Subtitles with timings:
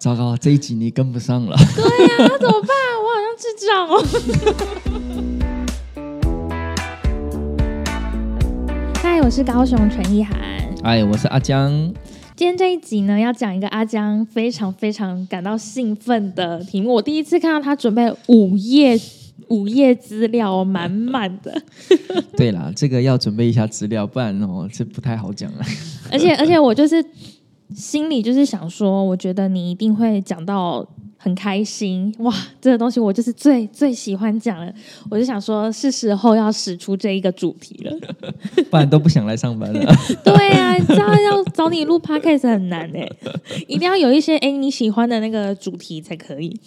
[0.00, 1.54] 糟糕，这一集你跟不上了。
[1.76, 2.70] 对呀、那怎么办？
[2.96, 4.02] 我好像智障哦。
[9.02, 10.40] 嗨，我是高雄陈意涵。
[10.84, 11.70] 哎，我是阿江。
[12.34, 16.94] 今天这一集呢，要讲一个阿江非常非常感到兴奋的题目。
[16.94, 18.98] 我第一次看到他准备五页
[19.48, 21.60] 五页资料哦，满满的。
[22.38, 25.58] 对啦，这个要准备一下资料，不然哦，这不太好讲了。
[26.10, 27.04] 而且而且我就是
[27.74, 30.86] 心里就是想说，我觉得你一定会讲到
[31.16, 32.34] 很开心哇！
[32.60, 34.72] 这个东西我就是最最喜欢讲了，
[35.10, 37.94] 我就想说，是时候要使出这一个主题了。
[38.70, 39.94] 不然都不想来上班了。
[40.24, 43.06] 对啊，你知道要找你录 podcast 很难哎、
[43.66, 46.58] 一定要有一些哎、你喜欢的那个主题才可以。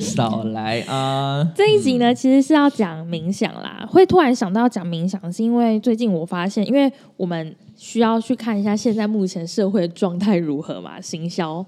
[0.00, 1.48] 少来啊！
[1.54, 3.86] 这一集呢，其实是要讲冥想啦。
[3.88, 11.64] 会突然想到讲冥想，是因为最近我发现，因为我们需要去看一下现在目前社会状态如何嘛，行销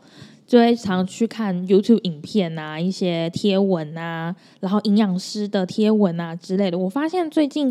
[0.46, 6.78] 就会常去看 YouTube 影片啊，一些贴文啊，然后营养师的贴文啊之类的。
[6.78, 7.70] 我发现最近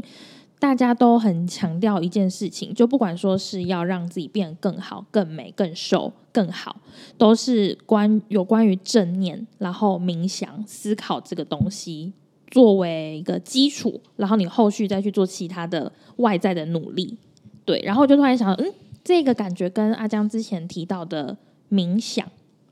[0.59, 6.79] 大家都很强调一件事情，就不管说是要让自己变得更好、更美、更瘦、更好，
[7.17, 12.13] 都是关有关于正念，然后冥想、思考这个东西
[12.51, 17.17] 作为一个基础，然后你后续再去做其他的外在的努力。
[17.65, 18.71] 对，然后我就突然想到，嗯，
[19.03, 21.35] 这个感觉跟阿江之前提到的
[21.69, 22.25] 冥想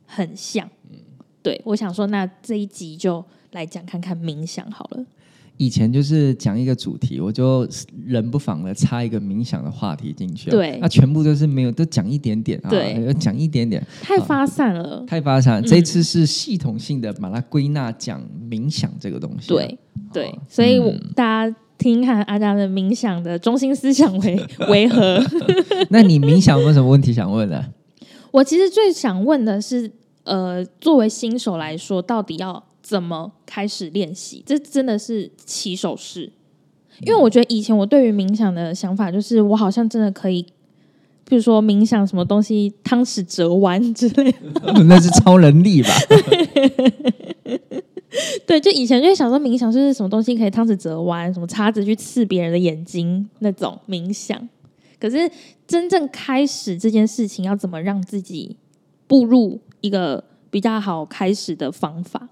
[0.06, 0.70] 很像。
[1.42, 5.06] 对，我想说，那这一集就来讲看看冥想好了。
[5.58, 7.68] 以前就是讲一个主题，我就
[8.06, 10.52] 人不妨的插一个冥想的话题进去、啊。
[10.52, 15.62] 对那全部都是没有，都讲一点点啊，对讲一点点，太发散了，太发散。
[15.62, 18.20] 这次是系统性的把它归纳讲
[18.50, 19.56] 冥想这个东西、啊。
[19.56, 19.78] 对
[20.12, 25.22] 对，所以我、大家听听看阿达的冥想的中心思想为 为何？
[25.92, 27.62] 那你冥想有没有什么问题想问的？
[28.32, 29.92] 我其实最想问的是，
[30.24, 34.42] 呃，作为新手来说，到底要怎么开始练习？
[34.46, 36.32] 这真的是起手式，
[37.02, 40.42] 因为我觉得以前我对于冥想的想法就是，我好像真的可以，
[41.28, 44.38] 比如说冥想什么东西，汤匙折弯之类的。
[44.88, 45.90] 那是超能力吧？
[48.46, 54.48] 对，就以前就会想说冥想是什么东西可以汤匙折弯，什么叉子去刺别人的眼睛那种冥想。
[55.00, 55.30] 可是
[55.68, 58.56] 真正开始这件事情，要怎么让自己
[59.08, 62.30] 步入一个比较好开始的方法？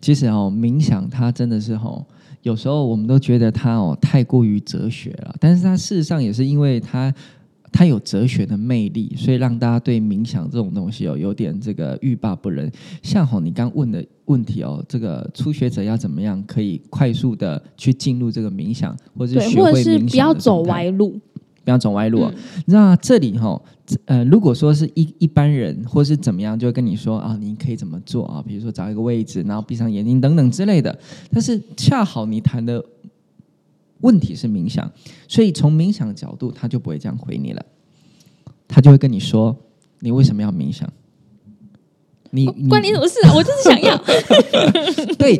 [0.00, 2.04] 其实哦，冥想它真的是哦，
[2.42, 7.12] 有时候我们都觉得它哦太过于哲学了，但是它事实上也是因为它
[7.72, 12.70] 它有哲学的魅力，所以让大家对冥想这种东西哦有点这个欲罢不能。
[13.02, 21.18] 像哦你刚问的问题哦，这个初学者要怎么样可以快速的去进入这个冥想，或者是，学会冥想不要走歪路。
[21.64, 22.32] 不要走歪路、哦。
[22.34, 23.60] 嗯那这里哈、
[24.06, 28.42] 呃，如果说是一一般人或是怎么样，就会跟你说啊，你可以怎么做啊？
[28.46, 30.98] 比如说找一个位置，然后闭上眼睛等等之类的。
[31.30, 32.82] 但是恰好你谈的
[34.00, 34.90] 问题是冥想，
[35.26, 37.64] 所以从冥想的角度，他就不会这样回你了，
[38.66, 39.56] 他就会跟你说，
[40.00, 40.88] 你为什么要冥想？
[42.30, 43.32] 你你关你什么事啊？
[43.34, 43.96] 我就是想要。
[45.16, 45.36] 对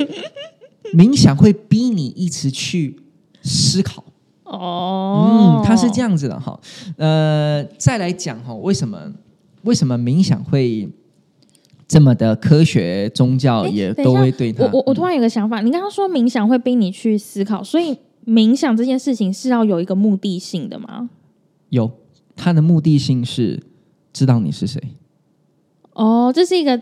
[0.95, 2.99] 冥想会逼你一直去
[3.43, 4.03] 思考。
[4.45, 6.59] 哦嗯，，它是这样子的哈。
[6.97, 8.99] 呃，再来讲哈，为什么
[9.65, 10.89] 为什么冥想会
[11.87, 14.65] 这么的科学宗教也都会对它？
[14.65, 17.95] 我我我突然有个想法，你刚刚说冥想会逼你去思考，所以
[18.29, 21.09] 冥想这件事情是要有一个目的性的吗？
[21.71, 21.91] 有
[22.37, 23.59] 它的目的性是
[24.13, 24.83] 知道你是谁。
[25.95, 26.79] 哦，这是一个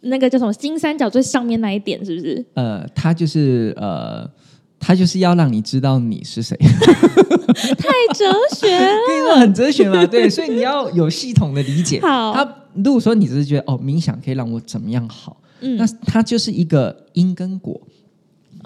[0.00, 2.44] 那个叫什么金三角最上面那一点，是不是？
[2.54, 4.28] 呃，它就是呃，
[4.80, 6.56] 它就是要让你知道你是谁。
[7.78, 8.92] 太哲学了。
[9.06, 12.00] 跟你说很哲学嘛，对，所以你要有系统的理解。
[12.00, 17.80] 好它如果说你只是觉得哦，冥想可以让我怎么样好，嗯那它就是一个因跟果。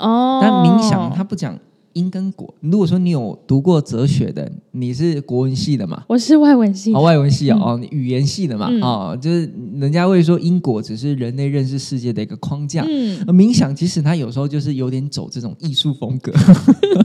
[0.00, 1.58] 哦，但冥想它不讲
[1.92, 2.52] 因跟果。
[2.60, 6.02] 如果说你有读过哲学的，你是国文系的嘛？
[6.08, 12.84] 我是外文系的哦，外文系哦，语言系的嘛，嗯哦，就是人家会说因果只是人类认识世界的一个框架。
[12.88, 16.32] 嗯，冥想其实它有时候就是有点走这种艺术风格，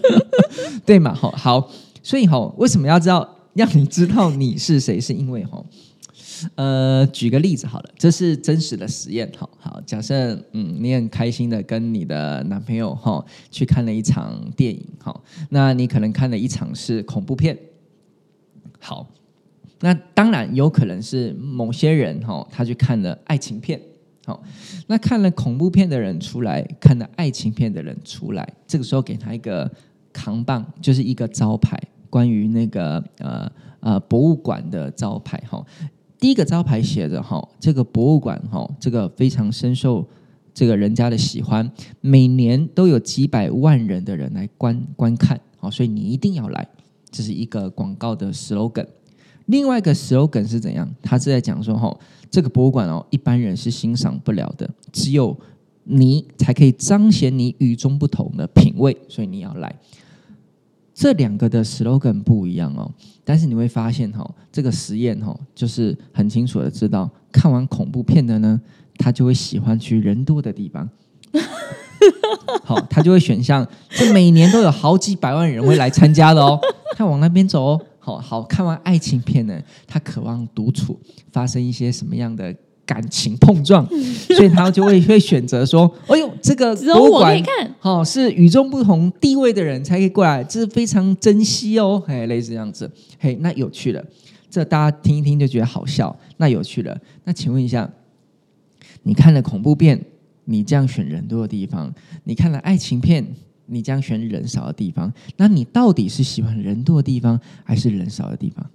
[0.86, 1.14] 对嘛？
[1.14, 1.69] 好，好，
[2.04, 5.02] 所以哈，为什么要知道让你知道你是谁？
[5.02, 5.64] 是因为哈，
[6.56, 9.32] 呃，举个例子好了，这是真实的实验。
[9.38, 17.58] 好好，假设嗯，你很开心的跟你的男朋友哈去看了一场电影，好，那你可能看了一场是恐怖片，
[18.80, 19.08] 好，
[19.80, 23.80] 那当然有可能是某些人哈，他去看了爱情片。
[24.26, 24.42] 好，
[24.88, 29.72] 那看了恐怖片的人出来，看了爱情片的人出来，这个时候给他一个
[30.12, 31.80] 扛棒，就是一个招牌，
[32.10, 35.64] 关于那个呃呃博物馆的招牌哈。
[36.20, 40.08] 第一个招牌写着哈，这个博物馆哈，这个非常深受
[40.54, 41.70] 这个人家的喜欢，
[42.02, 46.68] 每年都有几百万人的人来观观看，好，所以你一定要来。
[47.12, 48.86] 这是一个广告的 slogan。
[49.46, 50.90] 另外一个 slogan 是怎样？
[51.02, 51.96] 他是在讲说哈，
[52.30, 55.38] 这个博物馆哦，一般人是欣赏不了的，只有
[55.84, 59.74] 你才可以彰显你与众不同的品味，所以你要来。
[60.95, 62.89] 这两个的 slogan 不一样哦，
[63.25, 68.59] 但是你会发现哈，这个实验哈，就是很清楚的知道，看完恐怖片的呢，
[68.97, 70.89] 他就会喜欢去人多的地方，
[72.63, 76.57] 好，他就会选项，这每年都有好几百万人会来参加的哦，
[76.95, 80.97] 他往那边走哦，好好看完爱情片呢，他渴望独处，
[81.33, 82.56] 发生一些什么样的？
[82.86, 83.86] 感情碰撞，
[84.28, 87.44] 所以他就会会选择说：“哎呦，这个博物馆，
[87.82, 92.90] 哦是与众不同地位的人才可以过来，这是非常珍惜哦。”嘿，类似这样子，
[93.20, 94.06] 嘿，那有趣了，
[94.50, 96.96] 这大家听一听就觉得好笑，那有趣了。
[97.24, 97.92] 那请问一下，
[99.04, 100.00] 你看了恐怖片，
[100.46, 101.90] 你这样选人多的地方；
[102.24, 103.26] 你看了爱情片，
[103.66, 108.70] 你这样选人少的地方，那你到底是喜欢人多的地方，还是人少的地方？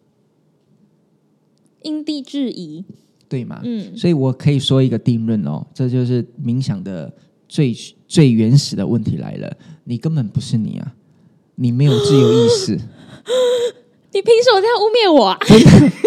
[1.82, 2.84] 因地制宜。
[3.30, 3.60] 对嘛？
[3.62, 7.10] 嗯，所以我可以说一个定论哦，这就是冥想的
[7.48, 7.72] 最
[8.08, 9.56] 最原始的问题来了。
[9.84, 10.94] 你根本不是你啊，
[11.54, 12.78] 你没有自由意识。
[14.12, 15.26] 你凭什么这样污蔑我？
[15.26, 15.38] 啊？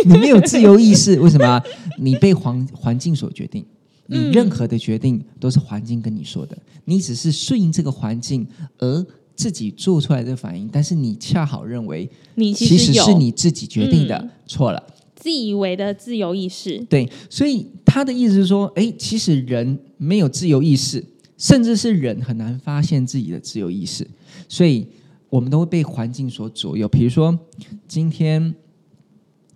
[0.06, 1.62] 你没有自由意识， 为什么？
[1.98, 3.66] 你被环环境所决定，
[4.08, 8.46] 你任何的决定都是环境跟你说的，你只是顺应这个环境
[8.80, 9.06] 而
[9.36, 14.84] 自己做出来的反应，但是你恰好认为你其实是你自己决定的，错了。
[15.24, 21.02] 自以为的自由意识，对，所以他的意思是说，哎，其实人没有自由意识，
[21.38, 24.06] 甚至是人很难发现自己的自由意识，
[24.50, 24.86] 所以
[25.30, 26.90] 我们都会被环境所左右。
[26.90, 27.40] 比如说，
[27.88, 28.54] 今天，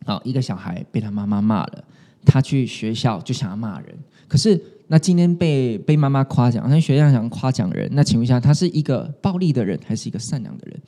[0.05, 1.83] 好，一个小孩被他妈妈骂了，
[2.25, 3.93] 他去学校就想要骂人，
[4.29, 10.79] 可是那今天被被妈妈夸奖，那学校想夸奖人，那请问一下，他是一个暴力的人，还是一个善良的人？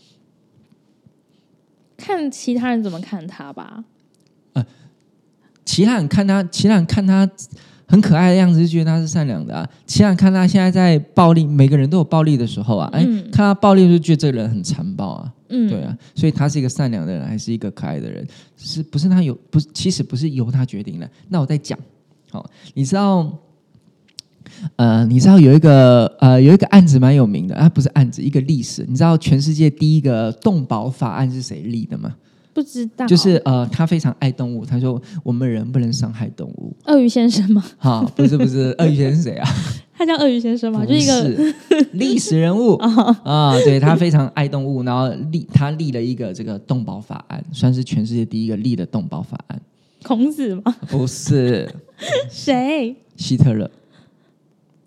[1.98, 3.84] 看其他人怎么看他吧。
[5.66, 7.30] 其他人看他，其他人看他
[7.86, 9.68] 很可爱的样子，就觉得他是善良的啊。
[9.86, 12.90] 其他人看他现在在暴力，每个人都有暴力的时候啊。
[12.92, 15.34] 哎，看他暴力就觉得这个人很残暴啊。
[15.50, 18.28] 嗯，对啊，所以他是一个善良的人，还是一个可爱的人？
[18.58, 19.34] 是不是他有？
[19.50, 21.10] 不，其实不是由他决定的。
[21.28, 21.78] 那我再讲，
[22.32, 23.32] 好，你知道，
[24.76, 28.86] 呃，你知道有一个呃有一个案子蛮有名的啊，不是案子，一个历史。
[28.88, 32.16] 你知道全世界第一个动保法案是谁立的吗？
[32.54, 34.66] 不知道，就是呃，他非常爱动物。
[34.66, 36.76] 他说我们人不能伤害动物。
[36.86, 37.64] 鳄鱼先生吗？
[37.78, 39.48] 哈，不是不是，鳄鱼先生是谁啊？
[39.96, 40.86] 他叫鳄鱼先生吗？
[40.86, 41.54] 就一个
[41.94, 42.76] 历史人物
[43.24, 49.62] 啊，对他非常爱动物，然后立他立了一个这个动保法案，算是全世界第一个立的动保法案。
[50.04, 50.76] 孔子吗？
[50.88, 51.70] 不是，
[52.30, 52.96] 谁？
[53.18, 53.70] 希特勒，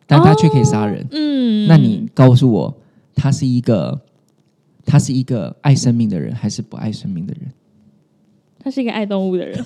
[0.06, 1.06] 但他却可以杀人。
[1.10, 2.74] 嗯，那你告诉我，
[3.14, 4.00] 他是一个？
[4.84, 7.52] 他是一个爱生命的人，还是不爱生命的人？
[8.64, 9.60] 他是一个爱动物的人，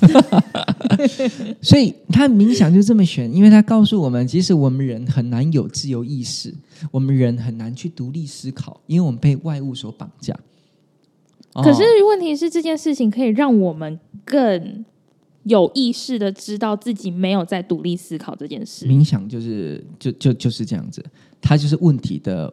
[1.60, 6.54] 所以他冥想就这么选，因为他告诉我们，即使我们人很难有自由意识，
[6.90, 10.34] 我们人很难去独立思考，因为我们被外物所绑架。
[11.52, 14.84] 可是问题是，这件事情可以让我们更
[15.42, 18.86] 有意识的知道自己没有在独立思考这件事。
[18.86, 21.04] 冥想就是就就就是这样子，
[21.42, 22.52] 它就是问题的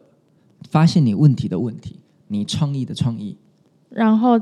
[0.68, 1.96] 发现，你问题的问题。
[2.28, 3.36] 你创意的创意，
[3.90, 4.38] 然后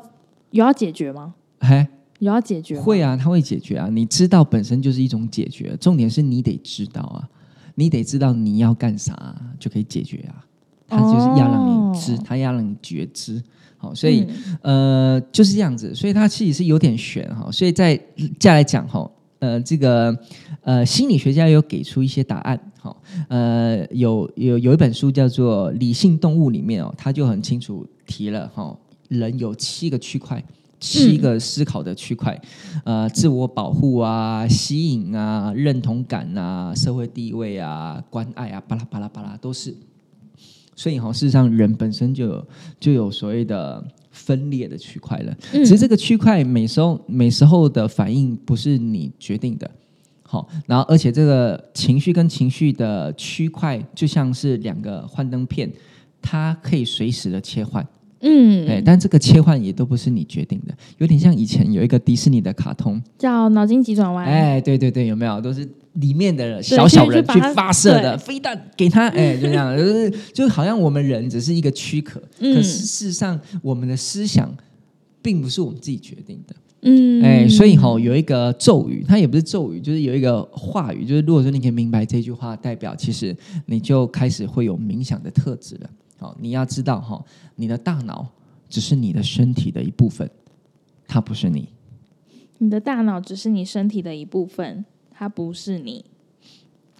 [0.50, 1.34] 有要解决吗？
[1.60, 1.86] 嘿，
[2.18, 2.78] 有要解决？
[2.80, 3.88] 会啊，他会解决啊。
[3.90, 7.28] 你知道本身就是一种解决，重点是你得知道啊，
[7.74, 10.44] 你得知道你要干啥就可以解决啊。
[10.88, 13.42] 他就是要让你知，他要让你觉知。
[13.78, 14.26] 好，所以
[14.62, 17.50] 呃就是这样子，所以他其实是有点悬哈。
[17.50, 17.98] 所以再
[18.38, 20.16] 再来讲哈，呃，这个
[20.62, 22.58] 呃心理学家有给出一些答案。
[22.80, 28.76] 好，呃，有有有一本书叫做《理性动物》里面哦，他就很清楚提了哈，
[29.08, 30.42] 人有七个区块，
[30.80, 32.40] 七个思考的区块，
[32.84, 39.72] 呃，自我保护啊，吸引啊，认同感啊，社会地位啊，关爱啊，巴拉巴拉巴拉都是。
[40.74, 42.48] 所以哈，事实上人本身就有
[42.80, 49.70] 就有所谓的分裂的区块了，其实这个区块每时候每时候的反应不是你决定的。
[50.32, 55.70] 好，然后而且这个情绪跟情绪的区块就像是两个幻灯片，
[56.22, 57.86] 它可以随时的切换。
[58.22, 64.26] 嗯，哎，但这个切换也都不是你决定的，有点像以前有一个迪士尼的卡通叫《脑筋急转弯》。
[64.30, 65.38] 哎，对对对，有没有？
[65.38, 74.50] 都是里面的小小人去发射的飞弹给他，哎，就这样， 就是就好像我们人只是一个躯壳，可是事实上我们的思想
[75.20, 76.56] 并不是我们自己决定的。
[76.84, 83.36] 嗯，哎，所以哦、有一个咒语，它也不是咒语，就是有一个话语，就是如果说你可以明白这句话，代表其实
[83.66, 85.90] 你就开始会有冥想的特质了。
[86.18, 87.24] 好、你要知道哈、
[87.54, 88.26] 你的大脑
[88.68, 90.28] 只是你的身体的一部分，
[91.06, 91.68] 它不是你。
[92.58, 96.04] 你的大脑只是你身体的一部分，它不是你。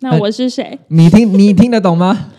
[0.03, 0.79] 那呃我是谁？
[0.89, 2.31] 你听，你听得懂吗？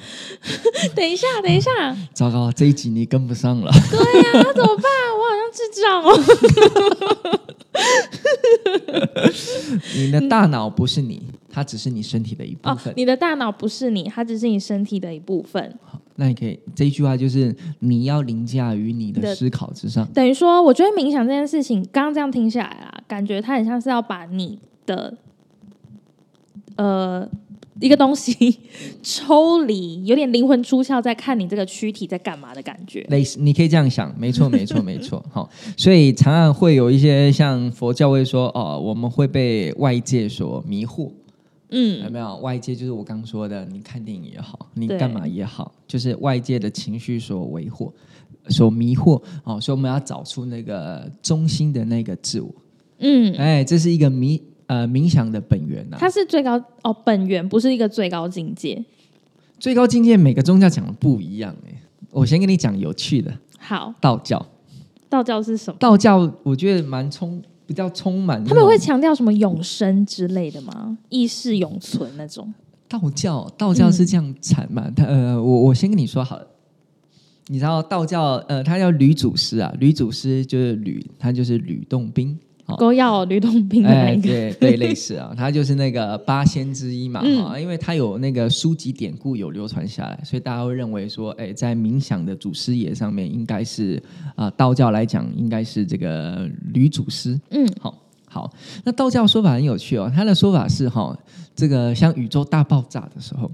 [0.93, 1.71] 等一下，等一下，
[2.13, 3.71] 糟糕，这一集你跟不上了。
[3.89, 4.85] 对呀、那怎么办？
[5.17, 6.07] 我好像智障哦。
[9.95, 15.73] 你的大脑不是你，它只是你身体的一部哦分。，你的大脑不是你，它只是你身体的一部分。
[16.15, 20.05] 那你可以这一句话就是你要凌驾于你的的思考之上。
[20.13, 25.15] 等于说，我觉得冥想这件事情，刚刚这样听下来啊，感觉它很像是要把你的
[26.75, 27.27] 呃
[27.83, 28.57] 一个东西
[29.03, 33.05] 抽离，有点灵魂出窍，在看你这个躯体在干嘛的感觉。
[33.09, 35.21] 类似，你可以这样想，没错，没错，没错。
[35.29, 41.11] 好，所以常常会有一些像佛教会说，哦，我们会被外界所迷惑，
[41.71, 42.37] 嗯有嗯，没有？
[42.37, 47.91] 外界就是我刚说的，你看电影也好，你对干嘛也好，就是外界的情绪所为惑、
[48.47, 49.21] 所迷惑。
[49.43, 52.49] 哦，所以我们要找出那个中心的那个自我。
[52.99, 54.39] 嗯，哎，这是一个冥
[54.73, 58.83] 呃冥想的本源呐、它是最高哦，本源不是一个最高境界。
[59.59, 61.81] 最高境界每个宗教讲的不一样哎。
[62.09, 64.45] 我先跟你讲有趣的，好，道教，
[65.09, 65.77] 道教是什么？
[65.79, 68.43] 道教我觉得蛮充，比较充满。
[68.43, 70.97] 他们会强调什么永生之类的吗？
[71.09, 72.53] 意识永存那种？
[72.87, 74.91] 道教，道教是这样产嘛？
[74.95, 76.47] 他呃，我我先跟你说好了，
[77.47, 82.37] 你知道道教呃，他叫吕祖师啊，吕祖师就是吕，他就是吕洞宾。
[82.73, 87.43] 好勾要吕洞宾的那个，对对，类似啊， 他就是那个八仙之一嘛，嗯。
[87.43, 94.01] 哈、因为他有那个书籍典故有流传下来，所以大家会认为说，哎，在冥想的祖师爷上面，应该是
[94.35, 97.39] 啊、道教来讲，应该是这个吕祖师。
[97.51, 98.53] 嗯，好，好，
[98.83, 101.17] 那道教说法很有趣哦，他的说法是哈、
[101.55, 103.51] 这个像宇宙大爆炸的时候，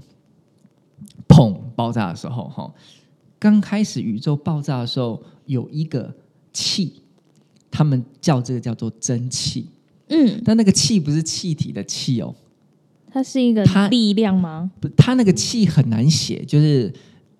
[1.28, 2.72] 砰爆炸的时候哈、
[3.38, 6.12] 刚开始宇宙爆炸的时候有一个
[6.52, 7.02] 气，
[7.70, 9.66] 他们叫这个叫做蒸汽，
[10.08, 12.34] 嗯，但那个气不是气体的气哦，
[13.12, 14.70] 它是一个它力量吗？
[14.80, 16.92] 不，它那个气很难写，就是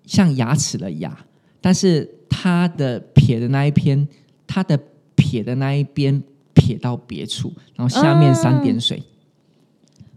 [0.05, 1.25] 像牙齿的牙，
[1.59, 4.07] 但是它的撇的那一篇，
[4.47, 4.79] 它的
[5.15, 6.21] 撇的那一边
[6.53, 9.03] 撇到别处，然后下面三点水。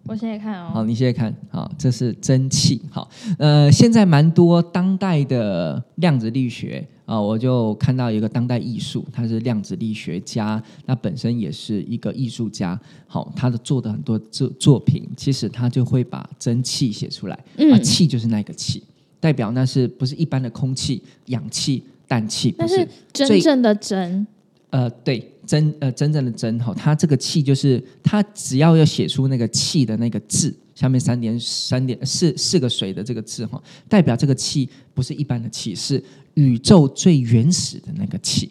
[0.06, 2.80] 我现在看哦，好，你现在看，好，这是蒸汽。
[2.90, 3.08] 好，
[3.38, 12.78] 呃，现在蛮多当代的量子力学啊、我就看到一个当代艺术，他是量子力学家，那本身也是一个艺术家。
[13.06, 18.82] 好，他的做的很多作作品，其实他就会把蒸汽写出来，啊，嗯，气就是那个气，
[19.20, 22.50] 代表那是不是一般的空气、氧气、氮气？
[22.52, 24.26] 不但是真正的真，
[24.70, 36.02] 呃，对，真呃真正的真哈，它这个气就是它只要要写出那个气的那个字，下面三点三点四四个水的这个字哈，代表这个气不是一般的气，是
[36.34, 38.50] 宇宙最原始的那个气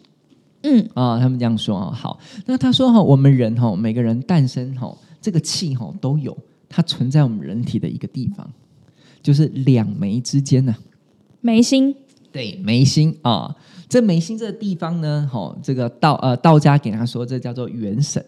[0.61, 1.19] 嗯啊。
[1.19, 1.91] 他们这样说啊。
[1.91, 6.37] 好，那他说哈，我们人哈，每个人诞生哈，这个气哈都有，
[6.69, 8.49] 它存在我们人体的一个地方，
[9.21, 10.75] 就是两眉之间呢、
[11.41, 11.95] 眉心，
[12.31, 13.55] 对，眉心啊，
[13.93, 18.25] 这眉心这个地方呢，哈、这个道呃道家给他说，这叫做元神，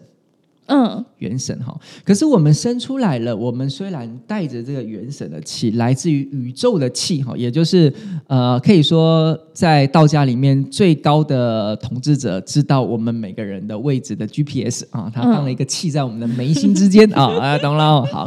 [0.66, 1.78] 嗯，元神哈。
[2.04, 7.92] 可是我们生出来了，我们虽然带着这个元神的气，来自于宇宙的气哈，也就是
[8.26, 18.08] 呃，可以说在道家里面最高的统治者知道我们每个人的位置的 GPS 啊，他放了一个气在我们的眉心之间啊， 啊，懂了哦。
[18.12, 18.26] 好，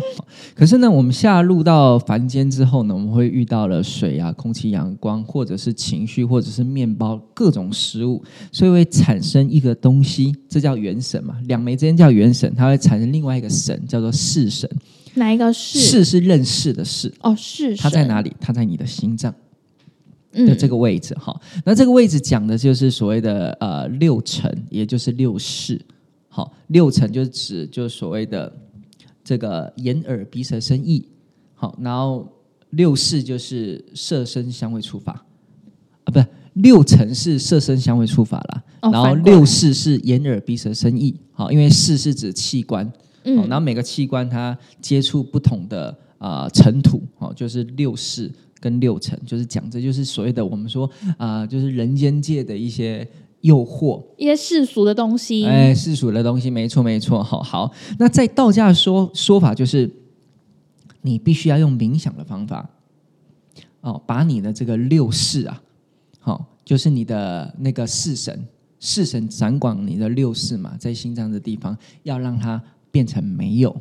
[0.55, 11.35] 可是呢，我们下入到凡间之后呢，我们会遇到了水啊、空气、阳光，或者是情绪，或者是面包，各种食物，所以会产生一个东西，这叫元神嘛。
[11.47, 14.69] 两眉之间叫元神，它会产生另外一个神，叫做视神。
[15.15, 15.79] 哪一个是？
[15.79, 18.31] 视是认识的视，哦，是神它在哪里？
[18.39, 19.37] 它在你的心脏的
[20.31, 21.35] 嗯，这个位置哈。
[21.65, 25.79] 那这个位置讲的就是所谓的呃六尘，也就是六识。
[26.27, 28.53] 好，六尘就是指就是所谓的
[29.23, 31.03] 这个眼耳鼻舌身意。
[31.55, 32.31] 好，然后
[32.69, 35.25] 六识就是色身香味触法
[36.03, 36.25] 啊，不是
[36.61, 38.63] 六尘是色身香味触法啦。
[38.81, 41.15] 哦然后六识是眼耳鼻舌身意。
[41.31, 42.85] 好，因为识是指器官。
[42.85, 42.91] 哦，
[43.23, 53.05] 然嗯后每个器官它接触不同的啊、呃尘土，哦，就是六识跟六尘，就是讲这就是所谓的我们说啊、就是人间界的一些
[53.41, 57.71] 诱惑，一些世俗的东西，哎，世俗的东西，没错没错，好好。
[57.97, 59.89] 那在道家的说说法就是，
[61.01, 62.69] 你必须要用冥想的方法，
[63.81, 65.61] 哦，把你的这个六识啊，
[66.29, 68.47] 好、就是你的那个四神，
[68.79, 73.75] 四神掌管你的六世嘛，在心脏的地方，要让它变成没有，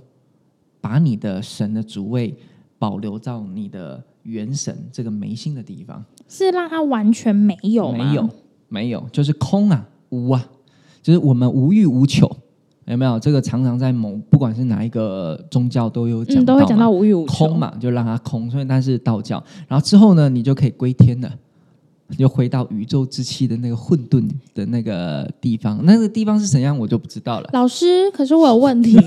[0.81, 2.35] 把你的神的主位
[2.79, 6.03] 保留到你的元神这个眉心的地方。
[6.27, 7.93] 是让它完全没有？
[7.93, 8.31] 没有，
[8.69, 10.49] 没有，就是空啊，无啊，
[11.03, 12.27] 就是我们无欲无求，
[12.87, 13.21] 有没有？
[13.21, 17.59] 这个常常在某不管是哪一个宗教都有讲都会讲到无欲无求空。
[17.59, 19.45] 嘛，就让它空，所以那是道教。
[19.67, 21.39] 然后之后呢，你就可以归天了，
[22.09, 25.79] 你就回到宇宙之气的那个混沌的那个地方。
[25.85, 27.51] 那个地方是怎样，我就不知道了。
[27.53, 28.97] 老师，可是我有问题。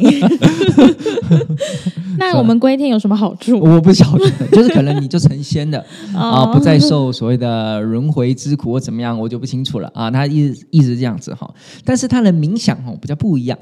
[2.20, 3.60] 那我们归天有什么好处？
[3.60, 5.79] 我不晓得，就是可能你就成仙了
[6.13, 10.12] 啊，哦不再受所谓的轮回之苦或怎么样，我就不清楚了啊。
[10.12, 11.51] 他一直一直这样子哈，
[11.84, 13.58] 但是他的冥想哈比较不一样。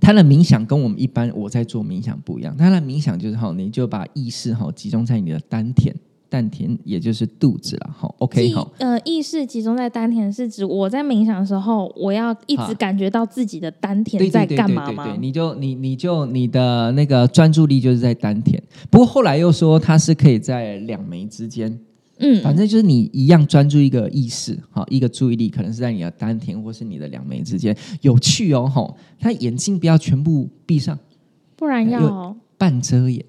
[0.00, 5.94] 他的冥想跟我们一般我在做冥想不一样，他的冥想就是哈，你就把意识哈集中在你的丹田，
[6.30, 8.08] 丹田也就是肚子了哈。
[8.18, 15.04] OK 好，呃，意识集中在丹田，是指我在冥想的时候，我要一直感觉到自己的丹田在干嘛吗？
[15.04, 21.78] 对对对，你就你你就你的那个专注力就是在丹田，不过后来又说它是可以在两眉之间。
[22.22, 27.74] 嗯，反正就是你一样专注一个意识，好，一个注意力，可能是在你的丹田或是你的两眉之间。
[28.02, 30.98] 有趣哦，吼，他眼睛不要全部闭上，
[31.56, 33.24] 不然要半遮眼，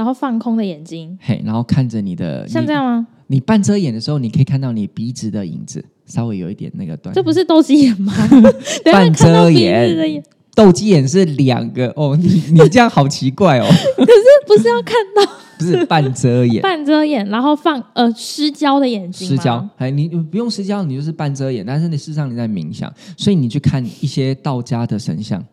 [0.00, 3.06] 然后放空的眼睛，嘿，然后看着你的，像这样吗？
[3.26, 7.14] 你，半遮眼的时候，你可以看到你鼻子的影子，稍微有一点那个短。
[7.14, 8.14] 这不是斗鸡眼吗？
[8.90, 16.62] 半遮眼斗鸡眼是两个哦，你你这样好奇怪哦， 可是不是要看到不是半遮眼。
[16.62, 25.44] 半遮眼，然后放呃失焦的眼睛吗失焦，哎，你你不用失焦，你就是半遮眼，但是你事实上你在冥想，所以你去看一些道家的神像，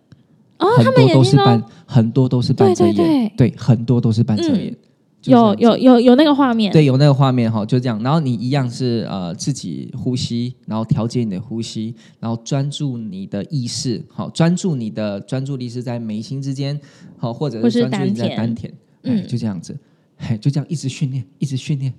[0.59, 4.75] 哦，很多都是半，很多都是半遮眼，对对很多都是半遮眼，
[5.23, 16.79] 有有有有那个画面，对有那个画面哈，就这样，然后你一样是呃自己呼吸，然后调节你的呼吸，然后专注你的意识，好，专注你的专注力是在眉心之间，
[17.17, 18.73] 好，或者是是专注力在丹丹田，
[19.03, 19.19] 嗯。
[19.19, 19.77] 哎，就这样子，
[20.17, 21.93] 嘿，就这样一直训练，一直训练，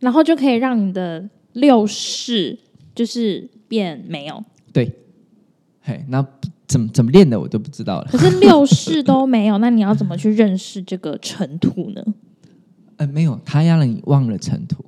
[0.00, 2.58] 然后就可以让你的六式
[2.94, 4.42] 就是变没有，
[4.72, 4.90] 对，
[5.80, 6.26] 嘿，那
[6.66, 8.08] 怎么怎么练的我都不知道了。
[8.10, 12.02] 可是六式都没有，那你要怎么去认识这个尘土呢？
[12.96, 14.84] 呃，没有，他要让你忘了尘土，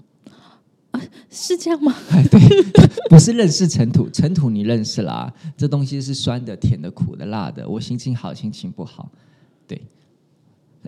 [0.93, 1.93] 啊是这样吗？
[2.13, 2.41] 哎，对，
[3.11, 9.26] 不是认识尘土，尘土你认识啦、这东西是酸的、甜的、苦的、辣的，我心情好，心情不好，对，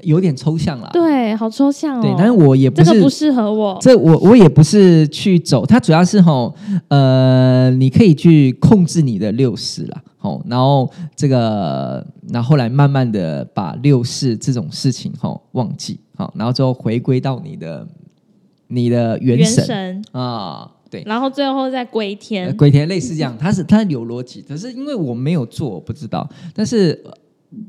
[0.02, 0.88] 有点抽象了。
[0.92, 2.02] 对，好抽象哦。
[2.02, 3.78] 对，但是我也不是，这个不适合我。
[3.80, 6.54] 这我我也不是去走，它主要是吼，
[6.88, 17.86] 呃，你可以去控制你的六四啦，吼，然后这个，然后后来慢慢的把六四这种事情吼忘记，好，然后之后回归到你的
[18.68, 21.02] 你的元元神神，啊，对。
[21.06, 22.56] 然后最后再归呃天。
[22.56, 26.28] 鬼田类似这样，它是它有逻辑，可是因为我没有做，我不知道。
[26.54, 27.02] 但是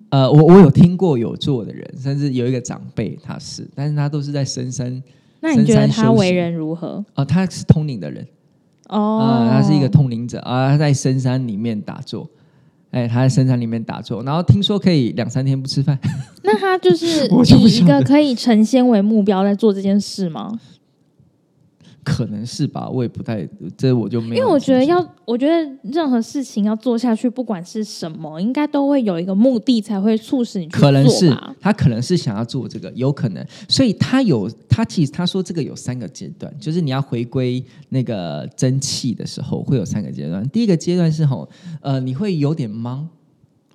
[0.09, 5.01] 呃，我我有听过有做的人，甚至有一个长辈他是，但是他都是在深山
[5.41, 7.03] 那你觉得他为人如何？
[7.13, 8.27] 呃、他是通灵的人
[8.89, 12.29] 哦啊、，他是一个通灵者啊、他在深山里面打坐。
[12.91, 15.95] 哎，他在深山里面打坐，然后听说可以两三天不吃饭，
[16.41, 20.59] 那他就是 以一个可以成仙为目标在做这件事吗？
[22.03, 24.35] 可能是吧，我也不太，这我就没有。
[24.35, 31.55] 因为我觉得要，我觉得任何事情要做下去，不管是什么，应该都会有一个目的，才会促使你去可能是做吧。
[31.59, 40.47] 他可能是想要做这个，有可能，所以他有他其实他说这个有三个阶段，就是你要回归那个真气的时候会有三个阶段。
[40.49, 41.47] 第一个阶段是吼，
[41.81, 43.05] 呃，你会有点懵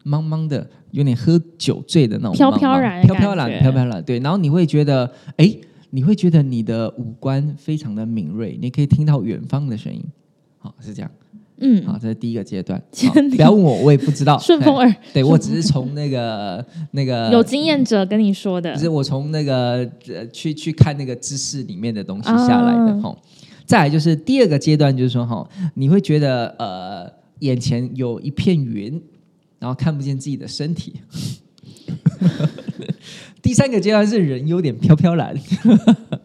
[0.05, 5.55] 懵懵的，有点喝酒醉的那种飘茫茫飘然的飘飘然飘飘然，对，然后你会觉得哎。
[5.95, 10.05] 你会觉得你的五官非常的敏锐，你可以听到远方的声音，
[10.59, 11.09] 好是这样，
[11.59, 12.83] 嗯，好，这是第一个阶段。
[13.31, 14.37] 不要问我，我也不知道。
[14.43, 14.97] 顺风哎耳。
[15.13, 18.71] 对我只是从那个那个有经验者跟你说的。
[18.71, 23.17] 呃不，是我从那个呃去去看那个知识里面的东西下来的啊哈、
[23.65, 29.01] 再来就是第二个阶段，就是说哈，你会觉得呃眼前有一片云，
[29.61, 30.95] 然后看不见自己的身体。
[33.45, 35.37] 第三个阶段是人有点飘飘然，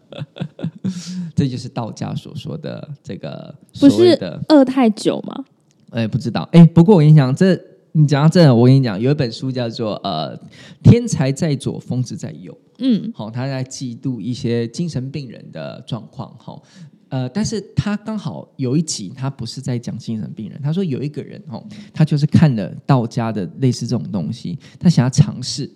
[1.35, 5.43] 这就是道家所说的这个不是所谓的饿太久吗？
[5.89, 6.65] 哎，不知道哎。
[6.67, 7.59] 不过我跟你讲，这
[7.91, 10.37] 你讲到这，我跟你讲，有一本书叫做呃
[10.81, 12.53] 《天才在左，疯子在右》。
[12.77, 16.33] 嗯，好、他在记录一些精神病人的状况。
[16.37, 16.57] 哈、
[17.09, 21.61] 呃，但是他刚好有一集，他不是在讲精神病人，他说有一个人哦，
[21.93, 25.69] 他就是看了道家的类似这种东西，他想要尝试，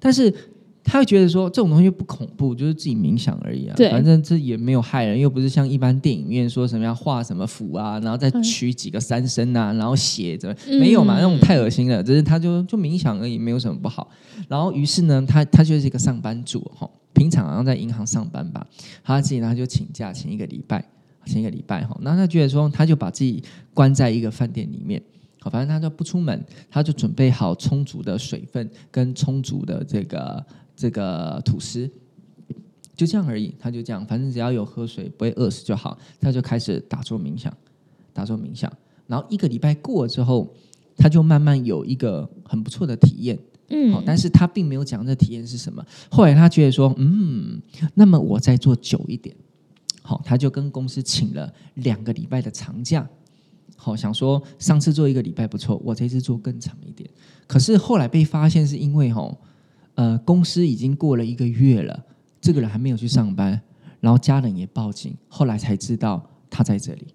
[0.00, 0.34] 但是
[0.82, 14.10] 他会觉得说这种东西不恐怖，就是自己冥想而已啊，对反正这也没有害人，又不是像一般电影院说什么要画什么符啊，然后再嗯取几个三声啊，然后写着嗯没有嘛，那种太恶心了，只是他就就冥想而已，没有什么不好。
[14.48, 18.66] 然后于是呢，他他就是一个上班族哈，平常好像在银行上班吧，
[19.04, 20.82] 他自己呢就请假请一个礼拜，
[21.26, 25.00] 请一个礼拜哈，然后他觉得说他就把自己关在一个饭店里面。
[25.40, 31.90] 好，反正他就不出门，他就准备好充足的水分跟充足的这个这个吐司，
[32.94, 33.54] 就这样而已。
[33.58, 35.98] 他就这样，反正只要有喝水，不会饿死就好。
[36.20, 37.50] 他就开始打坐冥想，
[38.12, 38.70] 打坐冥想。
[39.06, 40.54] 然后一个礼拜过了之后，
[40.96, 43.38] 他就慢慢有一个很不错的体验。
[43.70, 45.82] 嗯好，但是他并没有讲这体验是什么。
[46.10, 47.58] 后来他觉得说，嗯，
[47.94, 49.34] 那么我再做久一点。
[50.02, 53.08] 好，他就跟公司请了两个礼拜的长假。
[53.82, 57.08] 好，想说上次做一个礼拜不错，我这次做更长一点。
[57.46, 59.34] 可是后来被发现是因为哈，
[59.94, 62.04] 呃，公司已经过了一个月了，
[62.42, 63.58] 这个人还没有去上班，
[64.00, 67.06] 然后家人也报警，后来才知道他在这里。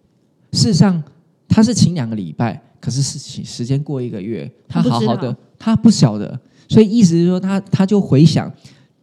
[0.54, 1.04] 事实上，
[1.48, 8.52] 他是请两个礼拜，可是事情时间过一个月，他好好的，他不晓得，所以意思是说他他就回想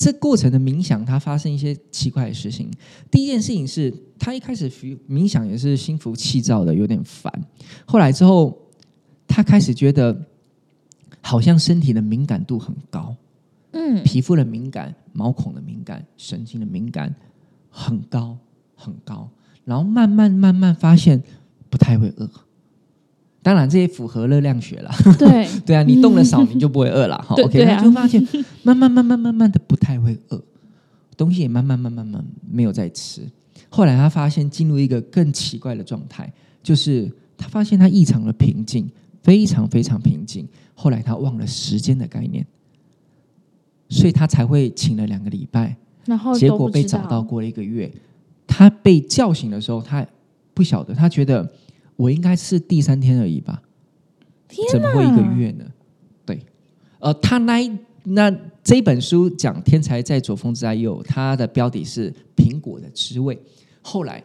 [0.02, 2.68] 这过程的冥想，他发生一些奇怪的事情。
[3.08, 7.32] 第一件事情是他一开始冥冥想也是心浮气躁的，有点烦。
[7.84, 8.52] 后来之后，
[9.28, 10.26] 他开始觉得
[11.20, 13.14] 好像身体的敏感度很高，
[13.70, 17.14] 嗯皮肤的敏感、毛孔的敏感、神经的敏感
[17.70, 18.36] 很高
[18.74, 19.30] 很高，
[19.64, 21.22] 然后慢慢慢慢发现
[21.70, 22.28] 不太会饿。
[23.42, 24.90] 当然，这也符合热量学了。
[25.18, 27.34] 对， 对啊，你动了少，你就不会饿了哈。
[27.42, 28.22] OK，对啊他就发现
[28.62, 30.40] 慢慢慢慢慢慢的不太会饿，
[31.16, 33.22] 东西也慢慢慢慢慢没有再吃。
[33.68, 38.88] 后来他发现进入一个更奇怪的状态，就是他发现他异常的平静，
[39.22, 40.46] 非常非常平静。
[40.74, 42.46] 后来他忘了时间的概念，
[43.88, 47.90] 所以他才会请了两个礼拜，然后结果被找到过了一个月。
[48.46, 50.06] 他被叫醒的时候，他
[50.52, 51.50] 不晓得，他觉得
[52.02, 53.62] 我应该是第三天而已吧。
[54.48, 55.64] 天怎么会一个月呢？
[56.26, 56.44] 对，
[56.98, 57.70] 呃，他那一
[58.02, 58.28] 那
[58.64, 63.38] 这本书讲天才在左风之在右，他的标题是苹果的滋味。
[63.80, 64.22] 后来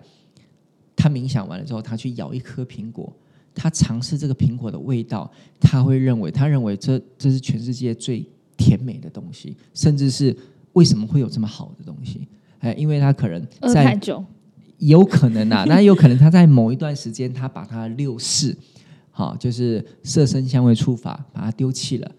[0.95, 3.15] 他冥想完了之后，他去咬一颗苹果，
[3.53, 10.35] 他尝试这个苹果的味道，他会认为他认为这这是全世界最甜美的东西，甚至是
[10.73, 12.27] 为什么会有这么好的东西？
[12.59, 13.95] 哎，因为他可能饿在
[14.77, 18.55] 有可能啊， 那有可能他在某一段时间，他把他六识，
[19.11, 22.11] 好，就是色身香味触法，把它丢弃了，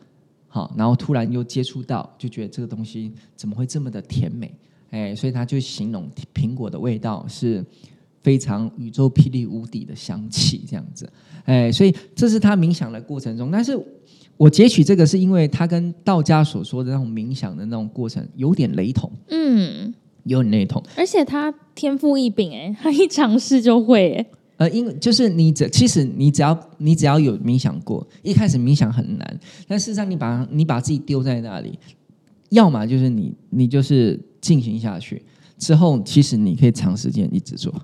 [0.47, 4.55] 好，然后突然又接触到，就觉得这个东西怎么会这么的甜美？
[4.91, 7.65] 哎，所以他就形容苹果的味道是
[8.23, 11.11] 非常宇宙霹雳无敌的香气，这样子，
[11.45, 13.79] 哎，所以这是他冥想的过程中，但是。
[14.39, 19.93] 我截取这个是因为他跟道家所说的那种冥想的那种过程有点雷同，嗯，
[20.29, 20.83] 有你那一桶。
[20.97, 24.27] 而且他天赋异禀，哎，他一尝试就会，哎，
[24.59, 31.79] 呃，因为就是你只其实你只要你只要有冥想过，一开始冥想很难，但事实上你把你把自己丢在那里，
[32.51, 35.23] 要么就是你你就是进行下去
[35.59, 37.75] 之后，其实你可以长时间一直做。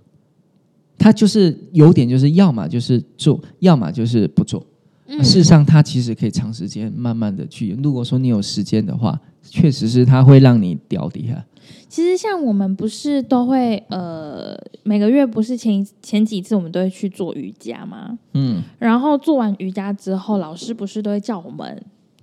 [0.96, 4.64] 它就是有点就是要么就是做，要么就是不做。
[5.06, 7.76] 嗯事实上，它其实可以长时间慢慢的去。
[7.82, 11.44] 如果说你有时间的话，确实是它会让你掉底下。
[11.88, 18.18] 其实像我们不是都会呃每个月不是前前几次我们都会去做瑜伽吗？
[18.32, 21.80] 嗯，然后做完瑜伽之后，老师不是都会叫我们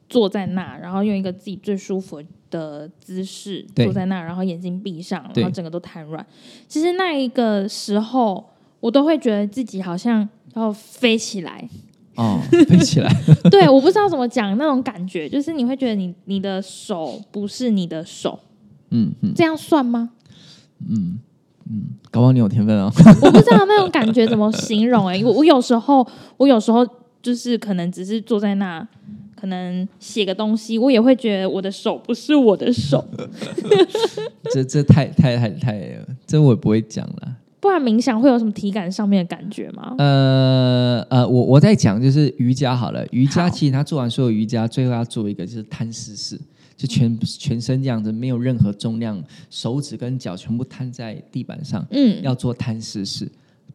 [0.10, 6.26] 坐在那，然后用一个自己最舒服的姿势坐在那，然后眼睛闭上，然后整个都瘫软。
[6.68, 8.44] 其实那一个时候，
[8.80, 11.70] 我都会觉得自己好像要飞起来。
[12.22, 13.12] 哦，飞起来。
[13.50, 18.40] 对，我不知道怎么讲那种感觉，就是你会觉得你你的手不是你的手，
[18.92, 20.12] 嗯嗯这样算吗？
[20.88, 21.20] 嗯
[21.70, 22.92] 嗯，搞不好你有天分啊。
[23.22, 26.06] 我不知道那种感觉怎么形容哎、我我有时候
[26.38, 26.88] 我有时候
[27.22, 28.88] 就是可能只是坐在那，
[29.36, 33.04] 可能写个东西，我也会觉得我的手不是我的手，
[34.54, 37.38] 这这太太太太，这我也不会讲了。
[37.62, 39.96] 不然冥想会有什么体感上面的感觉吗？
[40.00, 46.42] 呃呃，我我在讲就是瑜伽好了，瑜伽其实他做完所有瑜伽，最后要做一个就是摊尸式，
[46.76, 53.26] 就全全身这样子，没有任何重量，手指跟脚全部摊在地板上，嗯，要做摊尸式，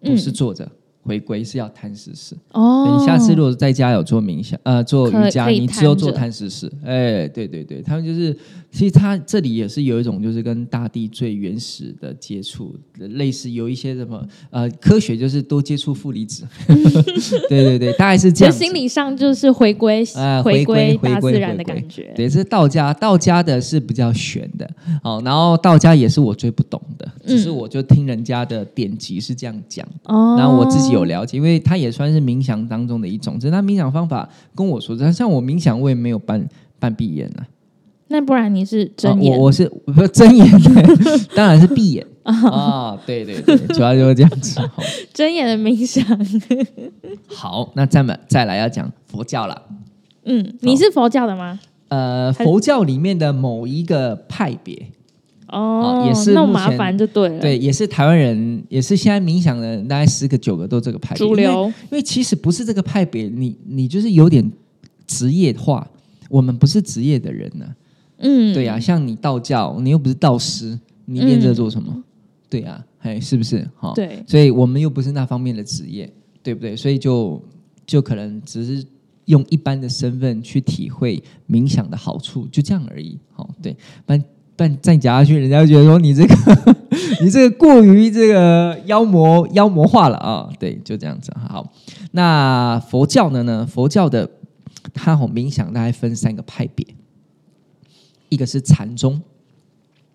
[0.01, 0.69] 嗯不是坐着，
[1.03, 2.37] 回归是要摊尸式。
[2.53, 6.73] 哦，你下次如果在家有做冥想，呃，做瑜伽，你只有做摊着摊尸式。
[6.85, 8.37] 哎，对对对，他们就是，
[8.77, 16.47] 其实它这里也是有一种就是跟大地最原始的接触，类似有一些什么呃，科学就是多接触负离子。
[17.49, 22.13] 对对对，大概是这样心理上就是回归啊回回归大自然的感觉。
[22.15, 24.71] 对，这是道家，道家的是比较玄的，
[25.03, 36.47] 哦，然后道家也是我最不懂的，只是嗯我就听人家的典籍是这样讲，哦，然后我自己有了解，因为它也算是冥想当中的一种，只是他冥想方法跟我说，像我冥想我也没有半
[36.79, 37.47] 半闭眼啊，
[38.09, 39.37] 那不然你是睁啊眼？
[39.37, 40.83] 我我是不是 睁眼的，
[41.35, 44.61] 当然是闭眼 啊，对对对，主要就是这样子。
[44.61, 46.05] 好睁眼的冥想。
[47.27, 49.63] 好，那再来再来要讲佛教了。
[50.25, 51.59] 嗯，你是佛教的吗？
[51.89, 54.91] 呃，佛教里面的某一个派别，
[55.49, 61.25] 哦，也是那么麻烦就对了。，对，也是台湾人，也是现在冥想的大概十个九个都这个派别。
[61.25, 61.67] 主流。
[61.67, 64.51] 因为其实不是这个派别，你你就是有点
[65.07, 65.87] 职业化。
[66.29, 67.65] 我们不是职业的人呢、
[68.19, 72.03] 嗯，对呀、像你道教，你又不是道师，你练这做什么？
[72.49, 73.69] 对呀、哎，是不是？
[73.77, 76.77] 哈、对，所以我们又不是那方面的职业，对不对？
[76.77, 77.43] 所以就
[77.85, 78.87] 就可能只是
[79.27, 83.19] 用一般的身份去体会冥想的好处，就这样而已。
[83.35, 83.77] 好、对，
[84.07, 84.25] 但
[84.55, 86.35] 但再讲下去，人家就觉得说你这个
[87.21, 90.49] 你这个过于这个妖魔妖魔化了啊。
[90.59, 91.31] 对，就这样子。
[91.37, 91.71] 好，
[92.13, 93.67] 那佛教的呢？
[93.69, 94.31] 佛教的
[94.95, 96.87] 它好冥想大概分三个派别，
[98.29, 99.21] 一个是禅宗，